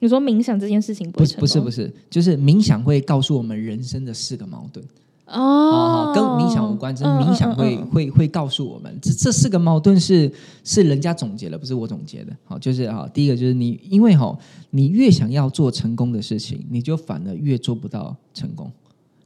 [0.00, 4.84] 你说冥想这件事情不不是会成功不是不是，就是冥想会告诉我们人生的四个矛盾。
[5.26, 10.30] 哦，跟冥想无关，只是冥想会、会会告诉我们，这这四个矛盾是
[10.62, 12.36] 是人家总结的，不是我总结的。
[12.44, 14.36] 好，就是哈，第一个就是你，因为哈，
[14.70, 18.68] 你越想要做成功的事情，你就反而越做不到成功；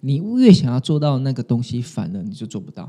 [0.00, 2.88] 你越想要做到那个东西，反而你就做不到。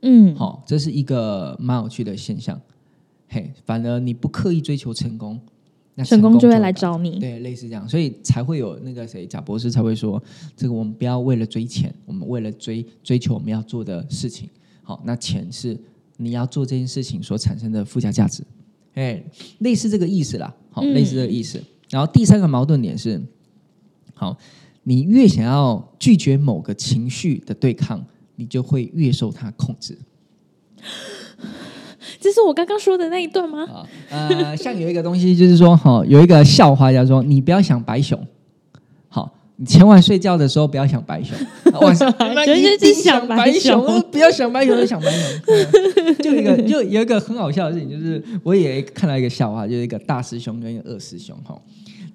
[0.00, 2.58] 嗯，好，这是一个蛮有趣的现象。
[3.28, 5.38] 嘿，反而你不刻意追求成功，
[6.00, 7.18] 那成功就会来找你。
[7.18, 10.22] 对，类似这样，所以才会有那个谁，贾博士才会说，
[10.56, 14.48] 这个我们不要为了追钱，我们为了追追求我们要做的事情。
[14.82, 15.78] 好，那钱是
[16.16, 18.42] 你要做这件事情所产生的附加价值，
[18.94, 19.22] 哎，
[19.58, 20.54] 类似这个意思啦。
[20.70, 21.62] 好，嗯类似这个意思。
[21.90, 23.20] 然后第三个矛盾点是，
[24.14, 24.36] 好，
[24.84, 28.02] 你越想要拒绝某个情绪的对抗，
[28.36, 29.98] 你就会越受它控制。
[32.20, 33.64] 这是我刚刚说的那一段吗？
[33.64, 38.18] 啊，呃，像有一个东西就是说，哈、有一个笑话叫做“你不要想白熊”，
[39.08, 41.36] 好，你千万睡觉的时候不要想白熊，
[41.80, 45.40] 晚上那就是想白白熊熊，不要想白熊，就想白熊。
[45.96, 51.60] 嗯就一个，就有一个很好笑的事情，就是我也看到一个笑话，就是一个大师兄跟一个二师兄，哈。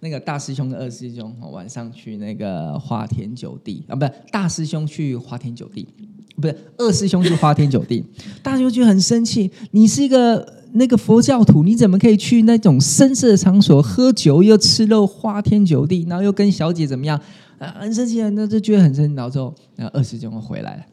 [0.02, 5.88] 那个大师兄跟二师兄哈晚上去那个花天酒地啊，不是大师兄去花天酒地，
[6.36, 8.04] 不是二师兄就花天酒地，
[8.44, 17.20] 大师兄就很生气，你是一个那个佛教徒，你怎么可以去那种声色场所喝酒又吃肉花天酒地，然后又跟小姐怎么样？
[17.58, 19.16] 啊，很生气啊，那就觉得很生气。
[19.16, 20.84] 然后之后，然后二师兄又回来了。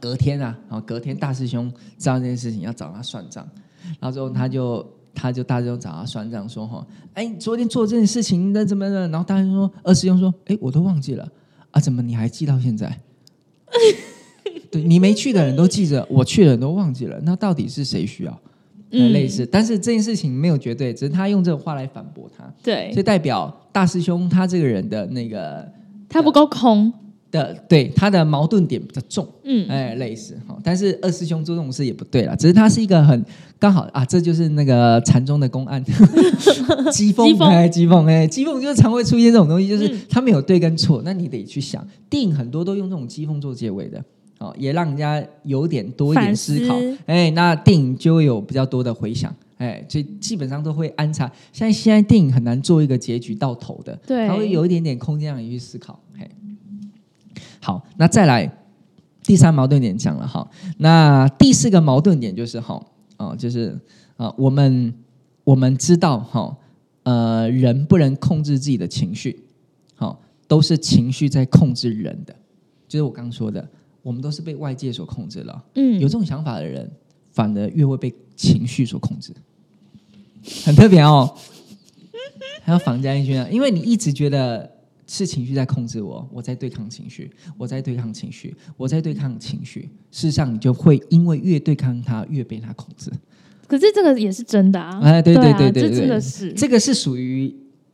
[0.00, 3.48] 隔天啊，然后隔天大师兄知道这件事情，要找他算账，
[4.00, 4.84] 然后之后他就
[5.14, 9.08] 他就大师兄找他算账说哈，哎，昨天做这件事情那怎么的？
[9.08, 11.28] 然后大师兄说，二师兄说，哎，我都忘记了
[11.70, 13.00] 啊，怎么你还记到现在？
[14.70, 18.40] 对你没去的人都记着，我去的人都忘记了，那到底是谁需要？
[18.92, 19.44] 嗯类似。
[19.44, 25.66] 但是这件事情没有绝对，只是他用这种话来反驳他，对所以代表大师兄他这个人的那个
[26.08, 26.92] 他不够空，
[27.32, 29.26] 的对他的矛盾点比较重。
[29.42, 33.24] 嗯，哎，类似哈，但是二师兄做这种事也不对啦，只是他是一个很
[33.58, 35.82] 刚好啊，这就是那个禅宗的公案，
[36.90, 44.02] 讥讽， 讥讽哎，讥讽，哎，讥讽就是常会出现这种东西，就是嗯他没有对跟错，那你得去想，电影很多都用这种讥讽做结尾的，
[44.38, 46.58] 哦，也让人家有点多一点思。
[46.66, 46.78] 考。
[46.78, 49.34] 思，哎，那电影就会有比较多的回响。
[49.58, 51.30] 哎，所以基本上都会安插。
[51.52, 54.28] 现在现在电影很难做一个结局到头的，对。
[54.28, 55.98] 它会有一点点空间让你去思考。
[56.18, 56.30] 嘿，
[57.60, 58.50] 好，那再来
[59.22, 62.84] 第三矛盾点讲了哈，那第四个矛盾点就是哈，
[63.16, 63.76] 哦，就是
[64.18, 64.92] 啊、我们
[65.42, 66.56] 我们知道哈，
[67.04, 69.42] 呃，人不能控制自己的情绪，
[69.94, 72.36] 好、都是情绪在控制人的，
[72.86, 73.66] 就是我刚刚说的，
[74.06, 75.64] 我们都是被外界所控制了。
[75.74, 76.88] 嗯有这种想法的人，
[77.32, 79.34] 反而越会被情绪所控制，
[80.64, 81.36] 很特别哦。
[82.62, 84.70] 还有防加一圈啊，因为你一直觉得
[85.08, 87.28] 是情绪在控制我，我在对抗情绪，
[87.58, 89.90] 我在对抗情绪，我在对抗情绪。
[90.12, 93.10] 事实上，你就会因为越对抗它，越被它控制。
[93.66, 97.52] 可是这个也是真的啊，哎对对啊对对对这真的是这个是属于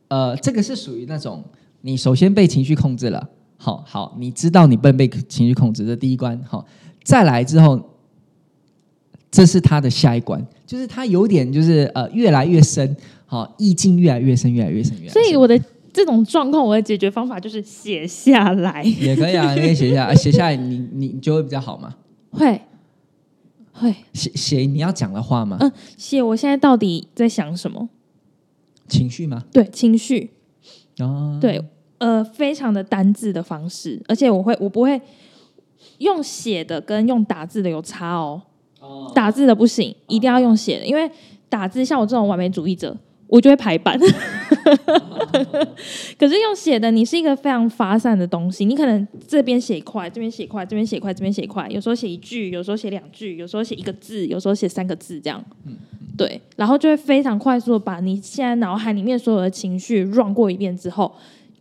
[0.09, 1.43] 呃，这个是属于那种
[1.81, 3.29] 你首先被情绪控制了，
[3.63, 6.37] 好好，你知道你不能被情绪控制，这第一关。
[6.43, 6.65] 好，
[7.01, 7.81] 再来之后，
[9.31, 12.93] 这是他的下一关，就是他有点就是呃越来越深，
[13.25, 15.13] 好，意境越来越深，越来越深，越来越深。
[15.13, 15.57] 所以我的
[15.93, 21.95] 这种状况，我的解决方法就是写下来，也可以啊，你可以写下来， 写下来你你你就会比较好嘛。
[22.31, 22.59] 会
[23.71, 27.87] 会写写你要讲的话吗，嗯写我现在到底在想什么，
[28.89, 29.45] 情绪吗？
[29.53, 30.31] 对情绪，
[30.99, 31.63] 哦，对
[32.03, 34.99] 呃非常的单字的方式，而且我会我不会
[35.99, 38.41] 用写的跟用打字的有差哦，
[39.15, 41.09] 打字的不行，一定要用写的，因为
[41.47, 42.93] 打字像我这种完美主义者，
[43.27, 43.97] 我就会排版。
[46.19, 55.41] 可是用写的，你是一个非常发散的东西，你可能这边写一块，这边写一块，这边写一块，这边写一块，有时候写一句，有时候写两句，有时候写一个字，有时候写三个字，这样。
[56.17, 61.11] 对，然后就会非常快速的把你现在脑海里面所有的情绪 run 过一遍之后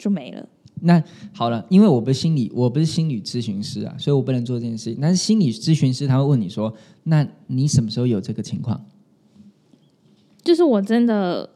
[0.02, 0.44] 就没了。
[0.80, 1.00] 那
[1.32, 4.98] 好了，因为我不是心理，我不是心理咨询师啊，所以我不能做这件事情。
[5.00, 6.74] 但是心理咨询师他会问你说
[7.04, 8.84] ：“那你什么时候有这个情况
[10.42, 11.48] 就是我真的，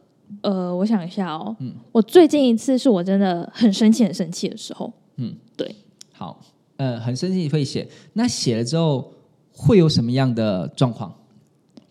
[0.43, 5.75] 呃，我想一下哦，嗯我最近一次是我真的很生气、很生气的时候，？”嗯，对
[6.13, 6.41] 好，
[6.77, 9.13] 呃，很生气会写，那写了之后
[9.51, 11.13] 会有什么样的状况？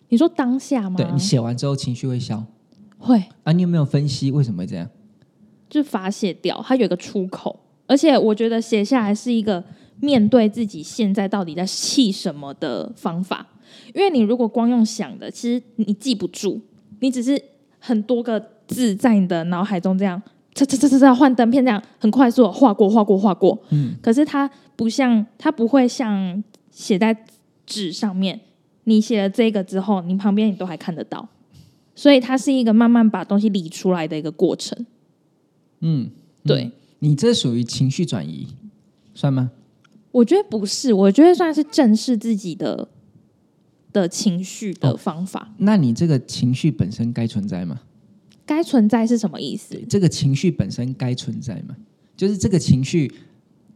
[0.08, 0.96] 你说当下吗？
[0.96, 2.42] 对你写完之后情绪会消
[2.96, 3.52] 会啊？
[3.52, 4.88] 你有没有分析为什么会这样？
[5.68, 9.62] 就发泄掉，它有一个出口，而且我觉得写下来是一个
[10.00, 13.46] 面对自己现在到底在气什么的方法。
[13.94, 16.60] 因为你如果光用想的，其实你记不住，
[17.00, 17.40] 你只是
[17.78, 20.20] 很多个字在你的脑海中这样，
[20.54, 23.58] 擦擦擦擦擦换灯片这样很快速的划过、划过、划过。
[23.70, 27.16] 嗯，可是它不像，它不会像写在
[27.64, 28.40] 纸上面，
[28.84, 31.28] 你写了这个之后，你旁边你都还看得到，
[31.94, 34.86] 所以它是一个慢慢把东西理出来的一个过程。
[35.80, 36.10] 嗯，
[36.44, 36.70] 对，
[37.00, 38.46] 你这属于情绪转移，
[39.14, 39.50] 算吗？
[40.12, 42.88] 我觉得不是，我觉得算是正视自己的
[43.92, 45.52] 的情绪的方法。
[45.58, 47.80] 那你这个情绪本身该存在吗？
[48.46, 49.76] 该存在是什么意思，？
[49.88, 51.76] 这个情绪本身该存在吗？
[52.16, 53.12] 就是这个情绪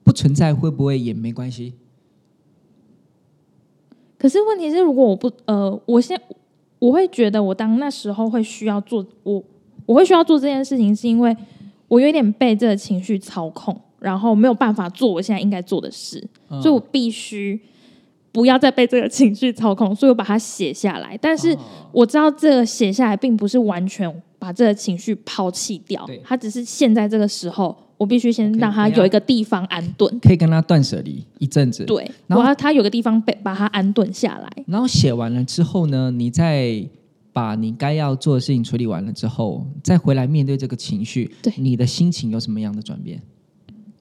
[0.03, 1.75] 不存在，会不会也没关系？
[4.17, 6.19] 可是问题是，如果我不呃，我现
[6.79, 9.43] 我会觉得我当那时候会需要做我
[9.85, 11.37] 我会需要做这件事情，是因为
[11.91, 17.61] 我有点被这个情绪操控，然后没有办法做我现在应该做的事，嗯所以我必须
[18.31, 21.19] 不要再被这个情绪操控，所以我把它写下来。
[21.21, 21.59] 但是哦
[21.91, 30.21] 我知道这个写下来并不是完全把这个情绪抛弃掉，它只是现在这个时候，我必须先让它等一下有一个地方安顿。
[30.21, 34.49] 可以跟他断舍离一阵子，对，然后我要它有个地方被把它安顿下来。
[34.69, 36.89] 然后写完了之后呢，你再
[37.33, 43.21] 把你该要做的事情处理完了之后，再回来面对这个情绪，对你的心情有什么样的转变？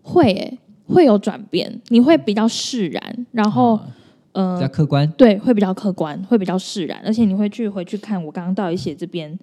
[0.01, 0.57] 会诶、
[0.87, 3.87] 会有转变，你会比较释然，然后、啊
[4.31, 9.37] 比较呃，客观，对，会比较客观，会比较释然，而且你会去回去看我刚刚到底写这边，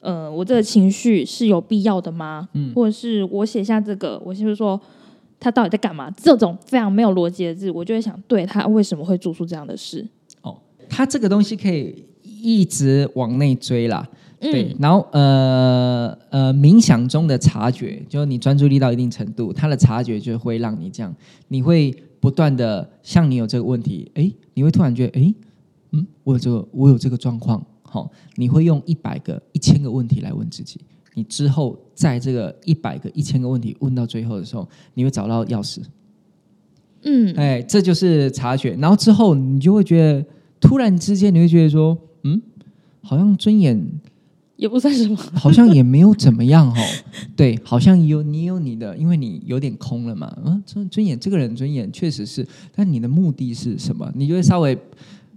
[0.00, 2.48] 呃，我这个情绪是有必要的吗？
[2.52, 4.78] 嗯或者是我写下这个，我就是说
[5.38, 6.10] 他到底在干嘛？
[6.10, 10.06] 这种非常没有逻辑的字，我就会想，对他为什么会做出这样的事？
[10.42, 10.58] 哦，
[10.88, 12.04] 他这个东西可以
[12.44, 14.06] 一直往内追啦。
[14.38, 21.14] 对嗯，，然后呃呃，冥想中的察觉，就是你专注力到一定程度，它的察觉就会让你这样，
[21.48, 21.90] 你会
[22.20, 25.34] 不断的像你有这个问题，哎，你会突然觉得，哎，
[25.92, 30.78] 嗯，我有这个，我有这个状况，好，你会用一百个、一千个问题来问自己。
[31.14, 35.78] 你之后在这个一百个、一千个问题问到最后的时候，你会找到钥匙。
[37.04, 38.76] 嗯，哎，这就是察觉。
[38.78, 40.26] 然后之后你就会觉得，
[40.60, 41.98] 突然之间你会觉得说，嗯，
[43.04, 43.80] 好像尊严
[44.56, 45.16] 也不算什么。
[45.34, 46.74] 好像也没有怎么样哦。
[47.36, 50.36] 对，好像有你有你的，因为你有点空了嘛。
[50.44, 54.10] 嗯，尊尊严，这个人尊严确实是，但你的目的是什么？
[54.14, 54.76] 你就会稍微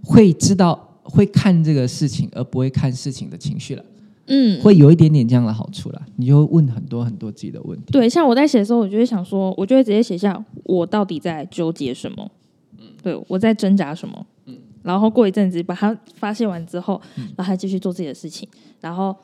[0.02, 3.84] 会知道会看这个事情，而不会看事情的情绪了。
[4.30, 6.02] 嗯，会有一点点这样的好处啦。
[6.16, 7.86] 你就会问很多很多自己的问题。
[7.90, 12.30] 对，像我在写的时候，我就会想说，我就会直接写下我到底在纠结什么，
[12.78, 14.58] 嗯，对我在挣扎什么，嗯，
[14.88, 16.98] 然后过一阵子把它发泄完之后，
[17.36, 18.48] 然后继续做自己的事情，
[18.80, 19.14] 然后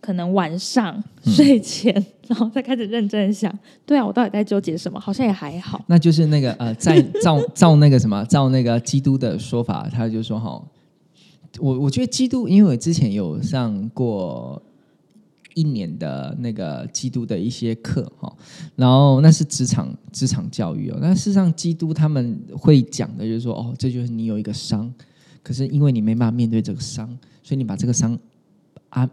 [0.00, 1.92] 可能晚上睡前，
[2.28, 3.52] 然后再开始认真想，
[3.84, 5.00] 对啊，我到底在纠结什么？
[5.00, 5.82] 好像也还好。
[5.88, 10.62] 那就是那个呃，在照 照那个什么，照那个基督的说法，他就说哈。
[11.60, 14.60] 我我觉得基督，因为我之前有上过
[15.54, 18.30] 一年的那个基督的一些课哈，
[18.76, 20.98] 然后那是职场职场教育哦。
[21.00, 24.92] 那事实上，基督他们会讲的就是说，哦，这就是你有一个伤，
[25.42, 27.08] 可是因为你没办法面对这个伤，
[27.42, 28.18] 所以你把这个伤
[28.90, 29.08] 啊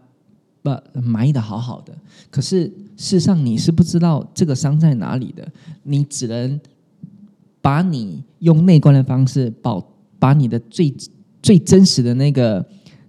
[0.62, 0.70] 不
[1.00, 1.96] 埋的好好的。
[2.30, 2.64] 可是
[2.96, 5.50] 事实上，你是不知道这个伤在哪里的，
[5.82, 6.60] 你只能
[7.60, 9.82] 把你用内观的方式保
[10.18, 10.94] 把你的最。
[11.42, 12.64] 最真实的那个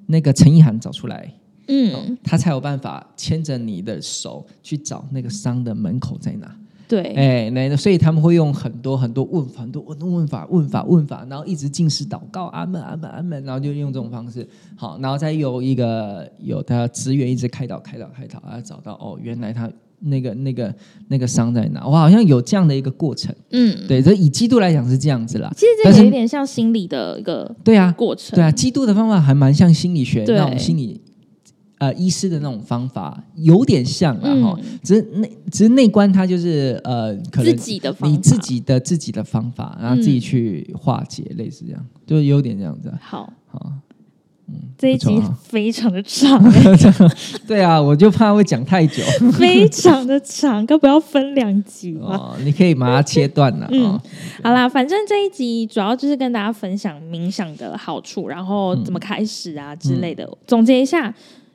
[0.07, 1.31] 那个陈意涵找出来，
[1.68, 6.55] 嗯，他才有办法牵着你的手去找那个伤的门口在哪。
[6.88, 19.70] 对，哎，那所以他们会用很多很多问法，很多问问法，问法问法，然后一直进食祷告，阿门阿门阿门，然后就用这种方式，好，然后再有一个有的职员一直开导开导开导，然后找到哦，原来他。
[20.05, 20.76] 那个、那个、
[21.07, 21.82] 那个伤在哪？
[21.88, 23.34] 我好像有这样的一个过程。
[23.51, 25.49] 嗯，对，这以基督来讲是这样子啦。
[25.55, 28.36] 其实这有点像心理的一个对啊过程。
[28.36, 30.99] 对啊，基督的方法还蛮像心理学那种心理
[31.84, 34.59] 呃医师的那种方法，有点像啊哈。
[34.81, 42.93] 只是内只是内观，它就是呃，可能自己的你自己的自己的方法，然后自己去化解，类似这样，就是有点这样子。
[43.01, 43.71] 好，好。
[44.77, 46.43] 这一集非常的长，
[47.47, 53.67] 对啊，我就怕会讲太久， 非常的长，可不要分两集哦，你可以把它切断了。
[53.71, 53.97] 嗯，
[54.43, 60.29] 好啦，反正这一集主要就是跟大家分享冥想的好处，然后怎么开始啊之类的。
[60.45, 61.11] 总结一下，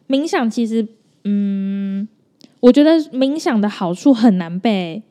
[0.08, 0.86] 冥想其实，
[1.24, 2.08] 嗯，
[2.60, 5.02] 我觉得冥想的好处很难被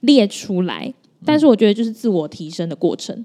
[0.00, 0.92] 列出来，
[1.24, 3.24] 但是我觉得就是自我提升的过程。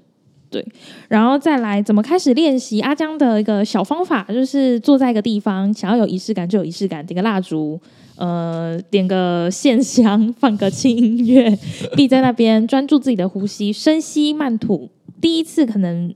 [0.50, 0.66] 对，
[1.08, 2.80] 然后再来怎么开始练习？
[2.80, 7.80] 阿江的一个小方法就是坐在一个地方，想要有仪式感就有仪式感，点个蜡烛，
[8.16, 11.56] 呃，点个线香，放个轻音乐，
[11.94, 14.90] 闭在那边专注自己的呼吸，深吸慢吐。
[15.20, 16.12] 第一次可能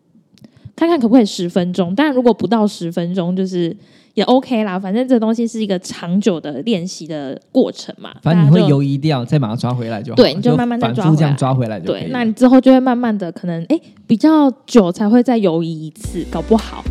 [0.77, 3.77] 看看可不可以十分钟，但如果不到十分钟，就是。
[4.15, 8.15] 也 OK 啦，反正这东西是一个长久的练习的过程嘛。
[8.23, 10.15] 反正你会游移掉，再把它抓回来就好。
[10.15, 12.07] 对，你就慢慢再抓回来，这样抓回来就对。
[12.11, 16.85] 那你之后就会慢慢的，可能哎比较久才会再游移一次，搞不好。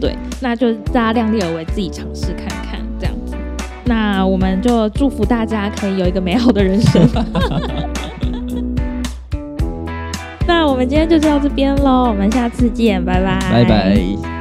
[0.00, 3.34] 对，那就大家量力而为，自己尝试看看这样子。
[3.86, 7.04] 那我们就祝福大家可以有一个美好的人生。
[10.48, 14.37] 那我们今天就到这边喽，我们下次见，拜拜，拜拜。